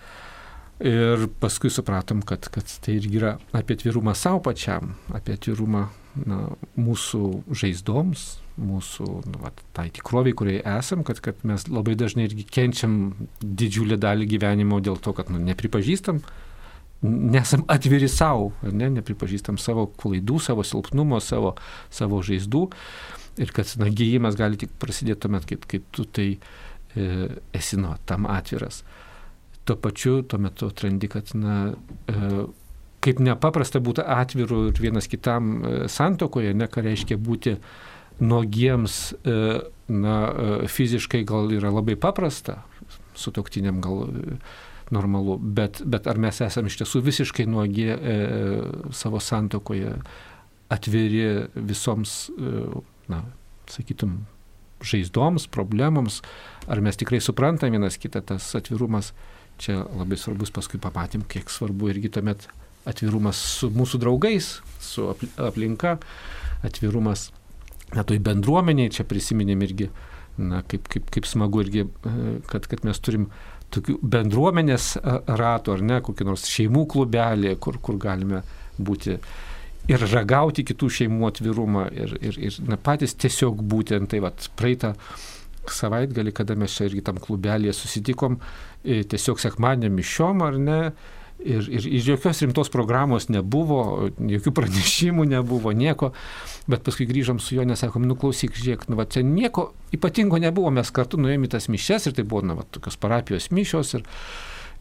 Ir 0.81 1.27
paskui 1.37 1.69
supratom, 1.69 2.23
kad, 2.25 2.47
kad 2.49 2.69
tai 2.81 2.95
irgi 2.97 3.19
yra 3.19 3.35
apie 3.53 3.77
atvirumą 3.77 4.15
savo 4.17 4.41
pačiam, 4.47 4.95
apie 5.13 5.35
atvirumą 5.37 5.83
na, 6.25 6.39
mūsų 6.73 7.21
žaizdoms, 7.53 8.23
mūsų 8.57 9.09
nu, 9.29 9.41
va, 9.43 9.51
tai 9.77 9.91
tikroviai, 9.93 10.33
kurioje 10.37 10.63
esam, 10.73 11.03
kad, 11.05 11.21
kad 11.23 11.45
mes 11.47 11.67
labai 11.69 11.93
dažnai 11.99 12.25
irgi 12.25 12.47
kenčiam 12.49 12.95
didžiulį 13.41 13.99
dalį 14.01 14.31
gyvenimo 14.33 14.81
dėl 14.81 14.97
to, 14.97 15.13
kad 15.17 15.29
nu, 15.29 15.37
nepripažįstam 15.45 16.23
nesam 17.01 17.63
atviri 17.71 18.07
savo, 18.11 18.51
ne, 18.61 18.89
nepripažįstam 18.97 19.57
savo 19.61 19.87
klaidų, 19.99 20.37
savo 20.43 20.65
silpnumo, 20.67 21.19
savo, 21.23 21.55
savo 21.93 22.21
žaizdų. 22.25 22.67
Ir 23.41 23.53
kad 23.55 23.69
na, 23.81 23.87
gyjimas 23.89 24.37
gali 24.37 24.59
tik 24.59 24.73
prasidėti 24.81 25.23
tuomet, 25.25 25.47
kai, 25.49 25.57
kai 25.65 25.79
tu 25.95 26.05
tai 26.05 26.27
e, 26.35 27.05
esi 27.57 27.79
nu, 27.79 27.95
tam 28.05 28.27
atviras. 28.29 28.83
Tuo 29.65 29.77
pačiu 29.79 30.19
tuo 30.27 30.41
metu 30.41 30.69
atrandi, 30.69 31.09
kad 31.09 31.31
na, 31.37 31.61
e, 32.11 32.45
kaip 33.01 33.21
nepaprasta 33.23 33.81
būti 33.81 34.05
atviru 34.05 34.67
ir 34.69 34.81
vienas 34.83 35.09
kitam 35.09 35.53
e, 35.57 35.75
santokoje, 35.89 36.53
ne 36.53 36.67
ką 36.69 36.83
reiškia 36.85 37.17
būti 37.17 37.55
nuogiems, 38.21 38.99
e, 39.25 39.37
na, 39.91 40.17
e, 40.27 40.67
fiziškai 40.69 41.23
gal 41.25 41.49
yra 41.55 41.71
labai 41.73 41.97
paprasta, 41.97 42.61
su 43.17 43.33
toktiniam 43.33 43.81
gal. 43.81 44.05
E, 44.11 44.69
normalu, 44.91 45.37
bet, 45.39 45.81
bet 45.87 46.07
ar 46.11 46.19
mes 46.21 46.41
esame 46.43 46.71
iš 46.71 46.81
tiesų 46.81 47.01
visiškai 47.05 47.47
nuogi 47.49 47.87
e, 47.91 48.17
savo 48.95 49.21
santokoje, 49.23 49.95
atviri 50.71 51.47
visoms, 51.55 52.29
e, 52.35 52.63
na, 53.11 53.23
sakytum, 53.71 54.21
žaizdoms, 54.85 55.47
problemams, 55.51 56.21
ar 56.71 56.81
mes 56.83 56.97
tikrai 56.97 57.21
suprantam 57.23 57.73
vienas 57.73 57.99
kitą, 58.01 58.23
tas 58.25 58.47
atvirumas, 58.57 59.11
čia 59.61 59.83
labai 59.85 60.17
svarbus 60.17 60.53
paskui 60.53 60.81
pamatym, 60.81 61.23
kiek 61.29 61.51
svarbu 61.53 61.91
irgi 61.93 62.11
tuomet 62.15 62.47
atvirumas 62.89 63.37
su 63.59 63.69
mūsų 63.73 63.99
draugais, 64.01 64.55
su 64.81 65.11
aplinka, 65.37 65.99
atvirumas, 66.65 67.29
na, 67.93 68.03
toj 68.07 68.21
bendruomeniai, 68.25 68.91
čia 68.93 69.05
prisiminėm 69.07 69.61
irgi, 69.67 69.91
na, 70.41 70.63
kaip, 70.65 70.87
kaip, 70.89 71.11
kaip 71.13 71.27
smagu 71.29 71.61
irgi, 71.65 71.85
e, 71.85 72.35
kad, 72.49 72.65
kad 72.71 72.87
mes 72.87 73.01
turim 73.03 73.29
tokių 73.71 73.97
bendruomenės 74.13 74.93
ratų, 75.01 75.77
ar 75.77 75.85
ne, 75.87 76.01
kokį 76.03 76.27
nors 76.27 76.47
šeimų 76.51 76.85
klubelį, 76.91 77.55
kur, 77.63 77.79
kur 77.83 77.99
galime 78.01 78.41
būti 78.81 79.17
ir 79.91 80.05
ragauti 80.11 80.65
kitų 80.67 80.89
šeimų 80.97 81.29
atvirumą 81.31 81.85
ir, 81.95 82.15
ir, 82.21 82.39
ir 82.49 82.59
na, 82.67 82.77
patys 82.77 83.15
tiesiog 83.19 83.61
būtent 83.71 84.11
tai, 84.11 84.21
vat, 84.23 84.49
praeitą 84.59 84.93
savaitgalį, 85.71 86.33
kada 86.35 86.57
mes 86.57 86.73
čia 86.73 86.87
irgi 86.89 87.03
tam 87.05 87.19
klubelėje 87.21 87.73
susitikom, 87.77 88.37
e, 88.83 89.01
tiesiog 89.07 89.41
sekmadienį 89.41 89.93
mišiom 89.97 90.45
ar 90.45 90.57
ne, 90.61 90.79
Ir, 91.41 91.65
ir, 91.73 91.85
ir 91.89 92.03
jokios 92.05 92.43
rimtos 92.43 92.69
programos 92.69 93.25
nebuvo, 93.33 94.11
jokių 94.29 94.53
pranešimų 94.59 95.25
nebuvo, 95.31 95.73
nieko. 95.73 96.11
Bet 96.69 96.83
paskui 96.85 97.07
grįžom 97.09 97.39
su 97.41 97.55
juo, 97.55 97.65
nesakom, 97.65 98.05
nu 98.05 98.17
klausyk, 98.19 98.53
žiūrėk, 98.53 98.85
nu 98.91 98.99
va 98.99 99.07
čia 99.09 99.23
nieko 99.25 99.71
ypatingo 99.95 100.37
nebuvo, 100.41 100.69
mes 100.75 100.93
kartu 100.93 101.17
nuėjome 101.17 101.49
į 101.49 101.53
tas 101.55 101.65
mišes 101.73 102.05
ir 102.07 102.17
tai 102.17 102.27
buvo, 102.27 102.43
na, 102.45 102.59
va, 102.59 102.67
tokios 102.69 102.99
parapijos 103.01 103.49
mišios. 103.55 103.95
Ir, 103.97 104.05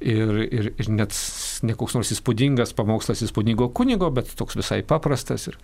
ir, 0.00 0.34
ir, 0.48 0.68
ir 0.76 0.92
net 0.92 1.16
ne 1.64 1.76
koks 1.80 1.96
nors 1.96 2.12
įspūdingas 2.12 2.76
pamokslas 2.76 3.24
įspūdingo 3.24 3.70
kunigo, 3.76 4.12
bet 4.12 4.36
toks 4.36 4.60
visai 4.60 4.82
paprastas. 4.84 5.48
Ir, 5.48 5.56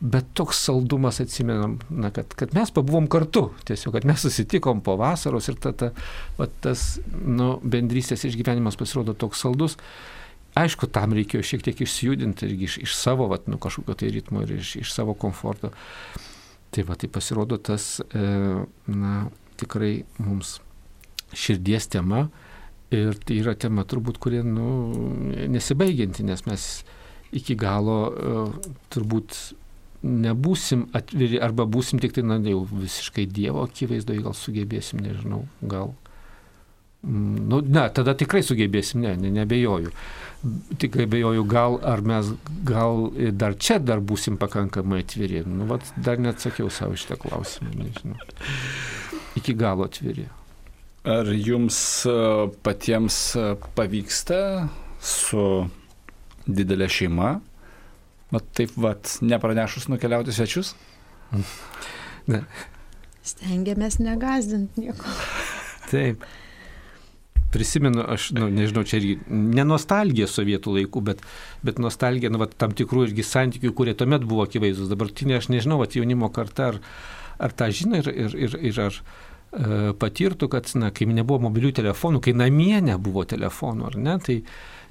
bet 0.00 0.28
toks 0.36 0.58
saldumas 0.66 1.20
atsimenam, 1.24 1.78
na, 1.90 2.10
kad, 2.14 2.34
kad 2.36 2.52
mes 2.54 2.70
pabuvom 2.74 3.06
kartu, 3.08 3.48
tiesiog, 3.68 3.94
kad 3.96 4.06
mes 4.08 4.20
susitikom 4.26 4.82
po 4.84 4.98
vasaros 5.00 5.48
ir 5.48 5.56
ta, 5.60 5.72
ta, 5.72 5.90
va, 6.36 6.48
tas 6.62 6.98
nu, 7.16 7.56
bendrystės 7.64 8.26
išgyvenimas 8.28 8.76
pasirodo 8.78 9.16
toks 9.16 9.42
saldus. 9.46 9.78
Aišku, 10.56 10.88
tam 10.88 11.12
reikėjo 11.16 11.44
šiek 11.44 11.66
tiek 11.66 11.82
išsijudinti 11.84 12.46
irgi 12.48 12.68
iš, 12.68 12.78
iš 12.86 12.94
savo 12.96 13.28
vat, 13.28 13.44
nu, 13.50 13.58
kažkokio 13.60 13.96
tai 14.00 14.08
ritmo 14.14 14.40
ir 14.44 14.54
iš, 14.56 14.76
iš 14.80 14.92
savo 14.94 15.12
komforto. 15.12 15.72
Tai 16.72 16.84
va, 16.88 16.96
tai 16.96 17.10
pasirodo 17.12 17.58
tas, 17.60 17.98
e, 18.00 18.22
na, 18.88 19.12
tikrai 19.60 19.92
mums 20.22 20.56
širdies 21.36 21.90
tema 21.92 22.26
ir 22.94 23.18
tai 23.20 23.40
yra 23.42 23.56
tema 23.58 23.84
turbūt, 23.88 24.20
kurie, 24.22 24.40
nu, 24.46 24.66
nesibaigianti, 25.52 26.24
nes 26.24 26.46
mes 26.48 26.66
iki 27.36 27.56
galo 27.58 28.00
e, 28.08 28.42
turbūt 28.94 29.38
nebūsim 30.06 30.86
atviri 30.96 31.40
arba 31.42 31.66
būsim 31.68 32.00
tik 32.02 32.14
tai, 32.16 32.24
na, 32.26 32.38
jau 32.46 32.62
visiškai 32.70 33.26
Dievo 33.28 33.64
akivaizdoje, 33.66 34.22
gal 34.24 34.36
sugebėsim, 34.36 35.02
nežinau, 35.02 35.44
gal. 35.62 35.94
Mm, 37.02 37.48
nu, 37.50 37.60
ne, 37.64 37.86
tada 37.94 38.14
tikrai 38.18 38.42
sugebėsim, 38.46 39.02
ne, 39.04 39.16
ne, 39.20 39.32
nebejoju. 39.40 39.92
Tik 40.78 40.98
abejoju, 41.06 41.44
gal 41.48 41.78
ar 41.82 42.02
mes 42.06 42.32
gal 42.66 43.08
dar 43.32 43.56
čia 43.58 43.78
dar 43.82 44.02
būsim 44.04 44.36
pakankamai 44.38 45.00
atviri. 45.02 45.42
Nu, 45.48 45.66
vat, 45.70 45.86
dar 45.96 46.20
neatsakiau 46.22 46.70
savo 46.70 46.98
šitą 46.98 47.18
klausimą, 47.22 47.72
nežinau. 47.80 48.20
Iki 49.40 49.56
galo 49.58 49.88
atviri. 49.88 50.28
Ar 51.06 51.28
jums 51.30 51.78
e, 52.06 52.14
patiems 52.66 53.18
e, 53.38 53.50
pavyksta 53.78 54.38
su 55.02 55.42
didelė 56.46 56.88
šeima 56.90 57.36
Vat 58.30 58.46
taip, 58.58 58.72
vat, 58.82 59.18
nepranešus 59.22 59.86
nukeliauti 59.88 60.34
svečius? 60.34 60.74
Ne. 62.26 62.40
Stengiamės 63.26 64.00
negazdinti 64.02 64.82
nieko. 64.82 65.12
Taip. 65.92 66.24
Prisimenu, 67.56 68.04
aš, 68.14 68.30
nu, 68.36 68.50
nežinau, 68.52 68.84
čia 68.86 69.00
irgi 69.00 69.16
ne 69.32 69.64
nostalgija 69.64 70.28
sovietų 70.30 70.76
laikų, 70.78 71.02
bet, 71.08 71.22
bet 71.66 71.80
nostalgija, 71.82 72.30
nu, 72.32 72.40
vat, 72.42 72.52
tam 72.60 72.76
tikrų 72.76 73.08
irgi 73.08 73.24
santykių, 73.26 73.72
kurie 73.76 73.96
tuomet 73.96 74.26
buvo 74.28 74.44
akivaizdus. 74.44 74.90
Dabartinė, 74.92 75.38
aš 75.40 75.50
nežinau, 75.54 75.80
vat, 75.80 75.96
jaunimo 75.96 76.28
karta, 76.34 76.74
ar, 76.74 76.80
ar 77.40 77.56
tą 77.56 77.70
žino 77.72 78.02
ir, 78.02 78.12
ir, 78.12 78.38
ir, 78.46 78.56
ir 78.70 78.80
ar 78.86 79.00
e, 79.00 79.02
patirtų, 79.96 80.50
kad, 80.52 80.68
na, 80.76 80.92
kai 80.92 81.08
nebuvo 81.08 81.48
mobilių 81.48 81.72
telefonų, 81.80 82.22
kai 82.28 82.36
namie 82.36 82.76
nebuvo 82.84 83.24
telefonų, 83.28 83.92
ar 83.92 84.02
ne, 84.04 84.18
tai, 84.22 84.40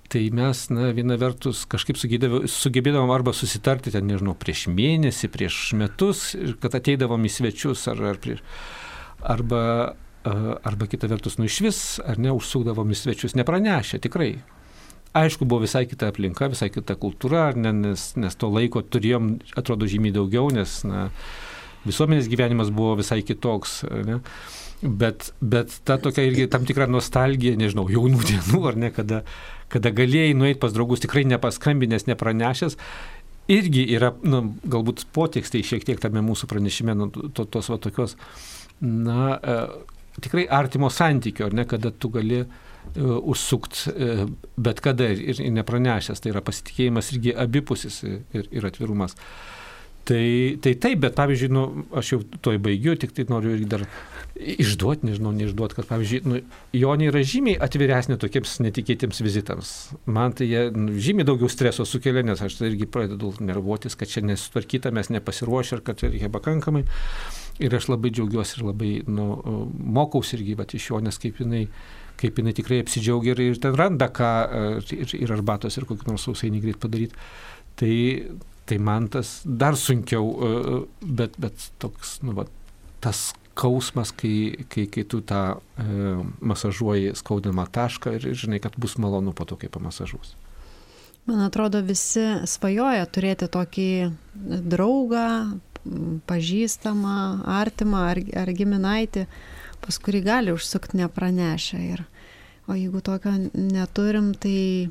Tai 0.05 0.21
mes, 0.37 0.59
na, 0.69 0.91
viena 0.93 1.15
vertus 1.17 1.63
kažkaip 1.65 1.97
sugebėdavom 1.97 3.09
arba 3.09 3.31
susitarti 3.33 3.89
ten, 3.93 4.05
nežinau, 4.05 4.35
prieš 4.37 4.67
mėnesį, 4.69 5.29
prieš 5.33 5.55
metus, 5.79 6.27
kad 6.61 6.77
ateidavom 6.77 7.25
į 7.25 7.31
svečius, 7.33 7.87
ar, 7.89 8.03
ar 8.11 8.19
prieš, 8.21 8.43
arba, 9.25 9.61
arba 10.25 10.87
kita 10.89 11.09
vertus, 11.11 11.37
nu 11.37 11.45
iš 11.45 11.61
vis, 11.61 11.79
ar 12.01 12.19
ne, 12.21 12.33
užsukdavom 12.33 12.91
į 12.91 12.99
svečius 12.99 13.37
nepranešę, 13.37 14.01
tikrai. 14.03 14.35
Aišku, 15.15 15.47
buvo 15.47 15.63
visai 15.63 15.85
kita 15.87 16.09
aplinka, 16.11 16.49
visai 16.51 16.67
kita 16.73 16.97
kultūra, 16.99 17.47
ne, 17.55 17.71
nes, 17.71 18.09
nes 18.19 18.35
to 18.35 18.49
laiko 18.51 18.81
turėjom, 18.83 19.35
atrodo, 19.55 19.87
žymiai 19.87 20.15
daugiau, 20.15 20.49
nes, 20.51 20.81
na, 20.87 21.07
visuomenės 21.85 22.27
gyvenimas 22.31 22.73
buvo 22.73 22.97
visai 22.99 23.21
kitoks. 23.25 23.83
Ne? 24.07 24.19
Bet, 24.83 25.29
bet 25.39 25.71
ta 25.87 25.95
tokia 26.01 26.25
irgi 26.27 26.49
tam 26.51 26.65
tikra 26.67 26.89
nostalgija, 26.91 27.55
nežinau, 27.57 27.87
jaunų 27.89 28.25
dienų, 28.27 28.61
ar 28.69 28.79
ne, 28.81 28.91
kada, 28.93 29.23
kada 29.71 29.93
galėjai 29.95 30.35
nueiti 30.37 30.59
pas 30.61 30.75
draugus 30.75 31.05
tikrai 31.05 31.23
nepaskambinęs, 31.31 32.09
nepranešęs, 32.11 32.75
irgi 33.55 33.85
yra, 33.95 34.11
nu, 34.25 34.43
galbūt 34.67 35.07
potekstai 35.15 35.63
šiek 35.65 35.85
tiek 35.87 36.01
tame 36.01 36.21
mūsų 36.25 36.49
pranešime, 36.51 36.97
nu, 36.97 37.09
to, 37.13 37.45
tos 37.45 37.69
va 37.71 37.79
tokios, 37.81 38.17
na, 38.81 39.37
tikrai 40.21 40.45
artimo 40.51 40.89
santykio, 40.93 41.49
ar 41.49 41.57
ne, 41.57 41.65
kada 41.69 41.91
tu 41.91 42.11
gali 42.13 42.43
e, 42.43 42.47
užsukt 43.01 43.85
e, 43.91 44.27
bet 44.57 44.81
kada 44.85 45.09
ir, 45.11 45.41
ir 45.41 45.53
nepranešęs, 45.59 46.23
tai 46.23 46.33
yra 46.33 46.43
pasitikėjimas 46.45 47.11
irgi 47.15 47.35
abipusis 47.45 48.01
ir, 48.05 48.49
ir 48.51 48.71
atvirumas. 48.71 49.17
Tai, 50.05 50.57
tai 50.61 50.75
taip, 50.77 50.99
bet 51.01 51.15
pavyzdžiui, 51.17 51.49
nu, 51.49 51.63
aš 51.97 52.11
jau 52.11 52.19
toj 52.45 52.59
baigiu, 52.61 52.93
tik 53.01 53.15
tai 53.17 53.23
noriu 53.25 53.55
irgi 53.55 53.65
dar 53.71 53.87
išduoti, 54.35 55.07
nežinau, 55.09 55.31
neišduoti, 55.33 55.77
kad 55.79 55.87
pavyzdžiui, 55.89 56.19
nu, 56.29 56.41
Jonė 56.77 57.07
yra 57.09 57.23
žymiai 57.25 57.57
atviresnė 57.65 58.19
tokiems 58.21 58.59
netikėtiems 58.61 59.23
vizitams. 59.25 59.71
Man 60.05 60.35
tai 60.37 60.49
jie 60.51 60.67
nu, 60.75 60.93
žymiai 61.01 61.25
daugiau 61.25 61.49
streso 61.49 61.87
sukelia, 61.89 62.21
nes 62.27 62.43
aš 62.43 62.59
tai 62.59 62.69
irgi 62.69 62.85
pradedu 62.91 63.31
nervuotis, 63.41 63.97
kad 63.97 64.11
čia 64.11 64.21
nesutvarkyta, 64.27 64.93
mes 64.93 65.09
nepasiruošę 65.15 65.79
ir 65.79 65.83
kad 65.87 66.03
čia 66.03 66.11
reikia 66.13 66.29
pakankamai. 66.37 66.85
Ir 67.63 67.75
aš 67.77 67.87
labai 67.87 68.11
džiaugiuosi 68.11 68.57
ir 68.59 68.65
labai 68.67 68.89
nu, 69.07 69.27
mokausi 69.95 70.35
irgi 70.35 70.57
va, 70.59 70.65
iš 70.67 70.89
Jonės, 70.91 71.21
kaip 71.21 71.39
jinai 71.39 71.67
kaip 72.19 72.39
jinai 72.39 72.53
tikrai 72.55 72.81
apsidžiaugia 72.83 73.35
ir, 73.35 73.41
ir 73.51 73.57
ten 73.61 73.75
randa 73.75 74.07
ką, 74.13 74.31
ir, 74.95 75.15
ir 75.19 75.33
arbatos, 75.35 75.75
ir 75.75 75.87
kokį 75.87 76.07
nors 76.07 76.27
sausainį 76.27 76.61
greit 76.63 76.79
padaryti. 76.79 77.17
Tai, 77.75 77.95
tai 78.69 78.77
man 78.79 79.09
tas 79.11 79.41
dar 79.43 79.75
sunkiau, 79.79 80.29
e, 80.31 80.77
bet, 81.03 81.35
bet 81.41 81.67
toks, 81.83 82.19
nu, 82.23 82.35
va, 82.37 82.47
tas 83.03 83.33
kausmas, 83.55 84.11
kai, 84.15 84.65
kai, 84.71 84.87
kai 84.91 85.03
tu 85.07 85.21
tą 85.27 85.41
e, 85.55 85.85
masažuoji 86.43 87.13
skaudamą 87.19 87.67
tašką 87.71 88.15
ir 88.17 88.31
žinai, 88.35 88.61
kad 88.63 88.75
bus 88.79 88.97
malonu 88.99 89.35
po 89.35 89.47
to, 89.47 89.59
kai 89.59 89.71
pamasažuos. 89.71 90.35
Man 91.25 91.41
atrodo, 91.41 91.81
visi 91.81 92.23
svajoja 92.45 93.07
turėti 93.09 93.47
tokį 93.49 93.89
draugą, 94.69 95.29
pažįstamą, 96.29 97.45
artimą 97.45 98.03
ar, 98.11 98.21
ar 98.41 98.51
giminaitį, 98.57 99.25
pas 99.83 99.99
kurį 100.01 100.21
gali 100.25 100.53
užsukti 100.55 100.99
nepranešę. 101.01 101.81
Ir, 101.93 102.05
o 102.67 102.77
jeigu 102.77 103.01
tokio 103.05 103.35
neturim, 103.53 104.33
tai 104.33 104.89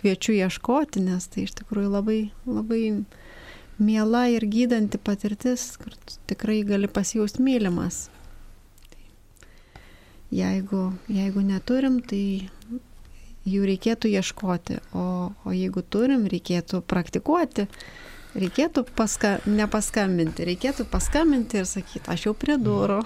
kviečiu 0.00 0.34
ieškoti, 0.38 1.02
nes 1.04 1.28
tai 1.28 1.46
iš 1.46 1.56
tikrųjų 1.60 1.92
labai, 1.92 2.20
labai 2.48 2.82
miela 3.82 4.26
ir 4.32 4.46
gydanti 4.48 4.98
patirtis, 4.98 5.74
kur 5.80 5.96
tikrai 6.30 6.62
gali 6.66 6.88
pasijausti 6.88 7.44
mylimas. 7.44 8.06
Jeigu, 10.32 10.94
jeigu 11.12 11.42
neturim, 11.44 12.00
tai 12.00 12.48
jų 13.44 13.66
reikėtų 13.68 14.14
ieškoti, 14.14 14.78
o, 14.96 15.04
o 15.44 15.52
jeigu 15.52 15.82
turim, 15.84 16.24
reikėtų 16.30 16.80
praktikuoti 16.88 17.66
reikėtų 18.38 18.84
paska, 18.96 19.36
nepaskambinti, 19.48 20.46
reikėtų 20.48 20.86
paskambinti 20.90 21.60
ir 21.60 21.68
sakyti, 21.68 22.04
aš 22.12 22.26
jau 22.28 22.34
prie 22.38 22.56
durų. 22.66 23.00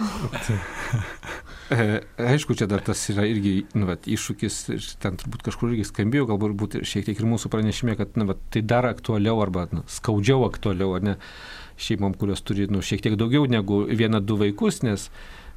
Aišku, 1.66 2.54
čia 2.58 2.68
dar 2.70 2.84
tas 2.86 3.00
yra 3.10 3.26
irgi 3.26 3.56
nu, 3.74 3.88
vat, 3.90 4.06
iššūkis, 4.06 4.58
ten 5.02 5.18
turbūt 5.20 5.46
kažkur 5.48 5.72
irgi 5.72 5.88
skambėjo, 5.88 6.28
galbūt 6.30 6.78
šiek 6.86 7.08
tiek 7.08 7.22
ir 7.22 7.30
mūsų 7.30 7.50
pranešime, 7.52 7.96
kad 7.98 8.14
nu, 8.18 8.28
vat, 8.30 8.42
tai 8.54 8.62
dar 8.62 8.86
aktualiau 8.88 9.40
arba 9.42 9.66
nu, 9.72 9.82
skaudžiau 9.90 10.46
aktualiau, 10.46 10.94
ar 10.98 11.08
ne, 11.10 11.16
šeimom, 11.82 12.14
kurios 12.18 12.44
turi 12.46 12.68
nu, 12.70 12.84
šiek 12.84 13.02
tiek 13.04 13.18
daugiau 13.18 13.48
negu 13.50 13.82
vieną, 13.90 14.22
du 14.24 14.38
vaikus, 14.40 14.84
nes 14.86 15.10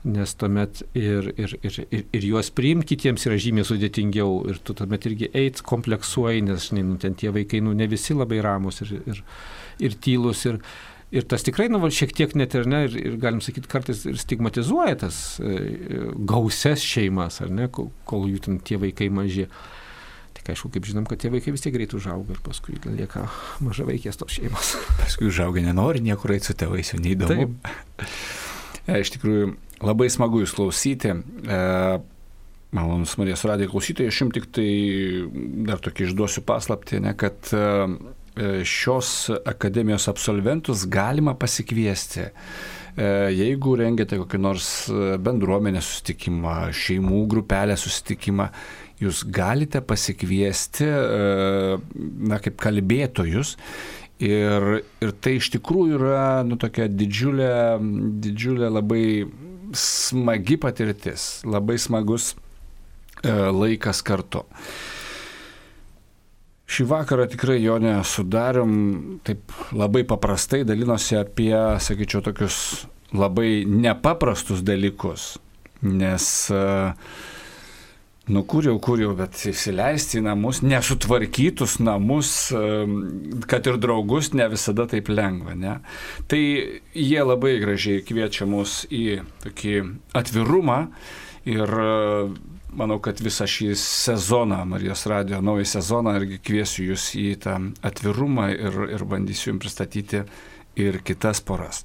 nes 0.03 0.33
tuomet 0.35 0.81
ir, 0.95 1.33
ir, 1.35 1.53
ir, 1.61 1.79
ir, 1.91 2.03
ir 2.15 2.25
juos 2.25 2.49
priimti 2.55 2.93
kitiems 2.93 3.25
yra 3.27 3.35
žymiai 3.41 3.67
sudėtingiau 3.67 4.45
ir 4.51 4.61
tu 4.63 4.75
tuomet 4.77 5.05
irgi 5.09 5.27
eit 5.35 5.59
kompleksuoji, 5.67 6.45
nes 6.47 6.69
žinai, 6.69 6.85
nu, 6.87 6.95
ten 7.01 7.17
tie 7.19 7.33
vaikai 7.35 7.59
nu, 7.65 7.73
ne 7.75 7.87
visi 7.91 8.15
labai 8.15 8.39
ramus 8.43 8.79
ir, 8.85 8.93
ir, 9.11 9.19
ir 9.83 9.95
tylus. 10.03 10.45
Ir, 10.49 10.59
ir 11.15 11.25
tas 11.29 11.45
tikrai, 11.45 11.67
nu, 11.71 11.81
šiek 11.93 12.13
tiek 12.15 12.35
net 12.37 12.55
ir, 12.57 12.67
ne, 12.69 12.83
ir, 12.87 12.95
ir 12.99 13.17
galim 13.21 13.41
sakyti, 13.43 13.69
kartais 13.71 14.05
ir 14.09 14.19
stigmatizuoja 14.21 14.99
tas 15.05 15.19
e, 15.41 16.09
gauses 16.29 16.85
šeimas, 16.85 17.41
ar 17.45 17.53
ne, 17.53 17.69
kol, 17.71 18.27
jų 18.29 18.43
ten 18.45 18.59
tie 18.65 18.79
vaikai 18.81 19.09
maži. 19.13 19.47
Tik 20.37 20.53
aišku, 20.53 20.69
kaip 20.75 20.85
žinom, 20.87 21.07
kad 21.09 21.19
tie 21.21 21.31
vaikai 21.33 21.51
vis 21.55 21.65
tiek 21.65 21.73
greit 21.73 21.95
užauga 21.97 22.35
ir 22.35 22.43
paskui 22.45 22.77
lieka 22.85 23.25
maža 23.65 23.87
vaikės 23.87 24.21
tos 24.21 24.37
šeimos. 24.37 24.75
Paskui 25.01 25.31
užauga, 25.31 25.63
nenori 25.65 26.03
niekur 26.05 26.35
eiti 26.35 26.51
su 26.51 26.59
tėvais, 26.59 26.93
jau 26.93 27.01
neįdomu. 27.03 27.49
E, 28.89 29.03
iš 29.03 29.11
tikrųjų, 29.13 29.51
labai 29.85 30.07
smagu 30.09 30.39
jūs 30.41 30.53
klausyti. 30.57 31.11
E, 31.13 31.57
Malonus 32.73 33.11
Marijos 33.19 33.43
radijo 33.45 33.69
klausytojai, 33.69 34.09
aš 34.09 34.21
jums 34.23 34.33
tik 34.33 34.47
tai 34.55 34.69
dar 35.67 35.77
tokį 35.83 36.07
išduosiu 36.07 36.41
paslapti, 36.47 36.97
ne, 37.03 37.11
kad 37.17 37.51
E, 37.53 37.61
šios 38.63 39.29
akademijos 39.47 40.07
absolventus 40.11 40.85
galima 40.89 41.35
pasikviesti. 41.39 42.29
E, 42.29 43.07
jeigu 43.35 43.75
rengiate 43.79 44.19
kokį 44.19 44.41
nors 44.41 44.69
bendruomenės 45.23 45.87
susitikimą, 45.93 46.57
šeimų 46.75 47.23
grupelę 47.31 47.77
susitikimą, 47.79 48.49
jūs 48.99 49.23
galite 49.31 49.81
pasikviesti, 49.85 50.87
na, 52.27 52.39
kaip 52.43 52.57
kalbėtojus. 52.59 53.55
Ir, 54.19 54.81
ir 54.99 55.13
tai 55.23 55.37
iš 55.39 55.47
tikrųjų 55.53 55.95
yra, 55.95 56.23
nu, 56.43 56.57
tokia 56.59 56.89
didžiulė, 56.91 57.53
didžiulė 58.19 58.67
labai 58.67 59.03
smagi 59.71 60.57
patirtis, 60.59 61.29
labai 61.47 61.77
smagus 61.79 62.33
laikas 63.23 64.03
kartu. 64.03 64.43
Šį 66.69 66.85
vakarą 66.85 67.25
tikrai 67.31 67.57
jo 67.63 67.79
nesudarim, 67.81 68.73
taip 69.25 69.53
labai 69.73 70.03
paprastai 70.05 70.61
dalinosi 70.67 71.17
apie, 71.17 71.53
sakyčiau, 71.81 72.21
tokius 72.25 72.59
labai 73.15 73.63
nepaprastus 73.65 74.61
dalykus, 74.61 75.39
nes, 75.81 76.27
nu 78.29 78.43
kur 78.45 78.67
jau, 78.69 78.75
kur 78.85 79.01
jau, 79.01 79.15
bet 79.17 79.41
įsileisti 79.49 80.19
į 80.19 80.27
namus, 80.27 80.61
nesutvarkytus 80.61 81.79
namus, 81.81 82.33
kad 83.49 83.71
ir 83.71 83.81
draugus 83.81 84.29
ne 84.37 84.45
visada 84.53 84.85
taip 84.91 85.09
lengva, 85.09 85.57
ne? 85.57 85.79
Tai 86.29 86.43
jie 86.93 87.25
labai 87.25 87.55
gražiai 87.63 88.05
kviečia 88.05 88.45
mus 88.49 88.83
į 88.93 89.23
tokį 89.47 89.75
atvirumą 90.21 90.83
ir 91.49 91.79
manau, 92.75 92.99
kad 93.03 93.19
visą 93.23 93.47
šį 93.49 93.73
sezoną, 93.79 94.63
Marijos 94.69 95.05
radio 95.09 95.41
naują 95.41 95.65
sezoną, 95.65 96.15
irgi 96.19 96.39
kviesiu 96.43 96.89
jūs 96.91 97.11
į 97.19 97.27
tą 97.45 97.57
atvirumą 97.85 98.49
ir, 98.55 98.79
ir 98.95 99.05
bandysiu 99.09 99.53
jums 99.53 99.65
pristatyti 99.65 100.23
ir 100.79 101.01
kitas 101.05 101.41
poras. 101.41 101.83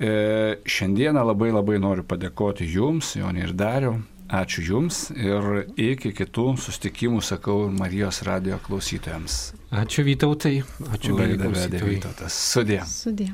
E, 0.00 0.60
šiandieną 0.64 1.26
labai 1.32 1.50
labai 1.52 1.76
noriu 1.82 2.06
padėkoti 2.08 2.68
jums, 2.68 3.14
Jonė 3.20 3.48
ir 3.48 3.54
Dariu. 3.56 4.00
Ačiū 4.30 4.62
Jums 4.62 5.08
ir 5.10 5.46
iki 5.74 6.12
kitų 6.14 6.52
sustikimų 6.62 7.18
sakau 7.18 7.64
Marijos 7.74 8.22
radio 8.22 8.60
klausytojams. 8.62 9.40
Ačiū 9.74 10.06
Vytautai, 10.06 10.60
ačiū 10.94 11.18
Laidą 11.18 11.50
vedė 11.50 11.82
Vytautas. 11.82 12.38
Sudė. 12.52 12.84
Sudė. 12.86 13.32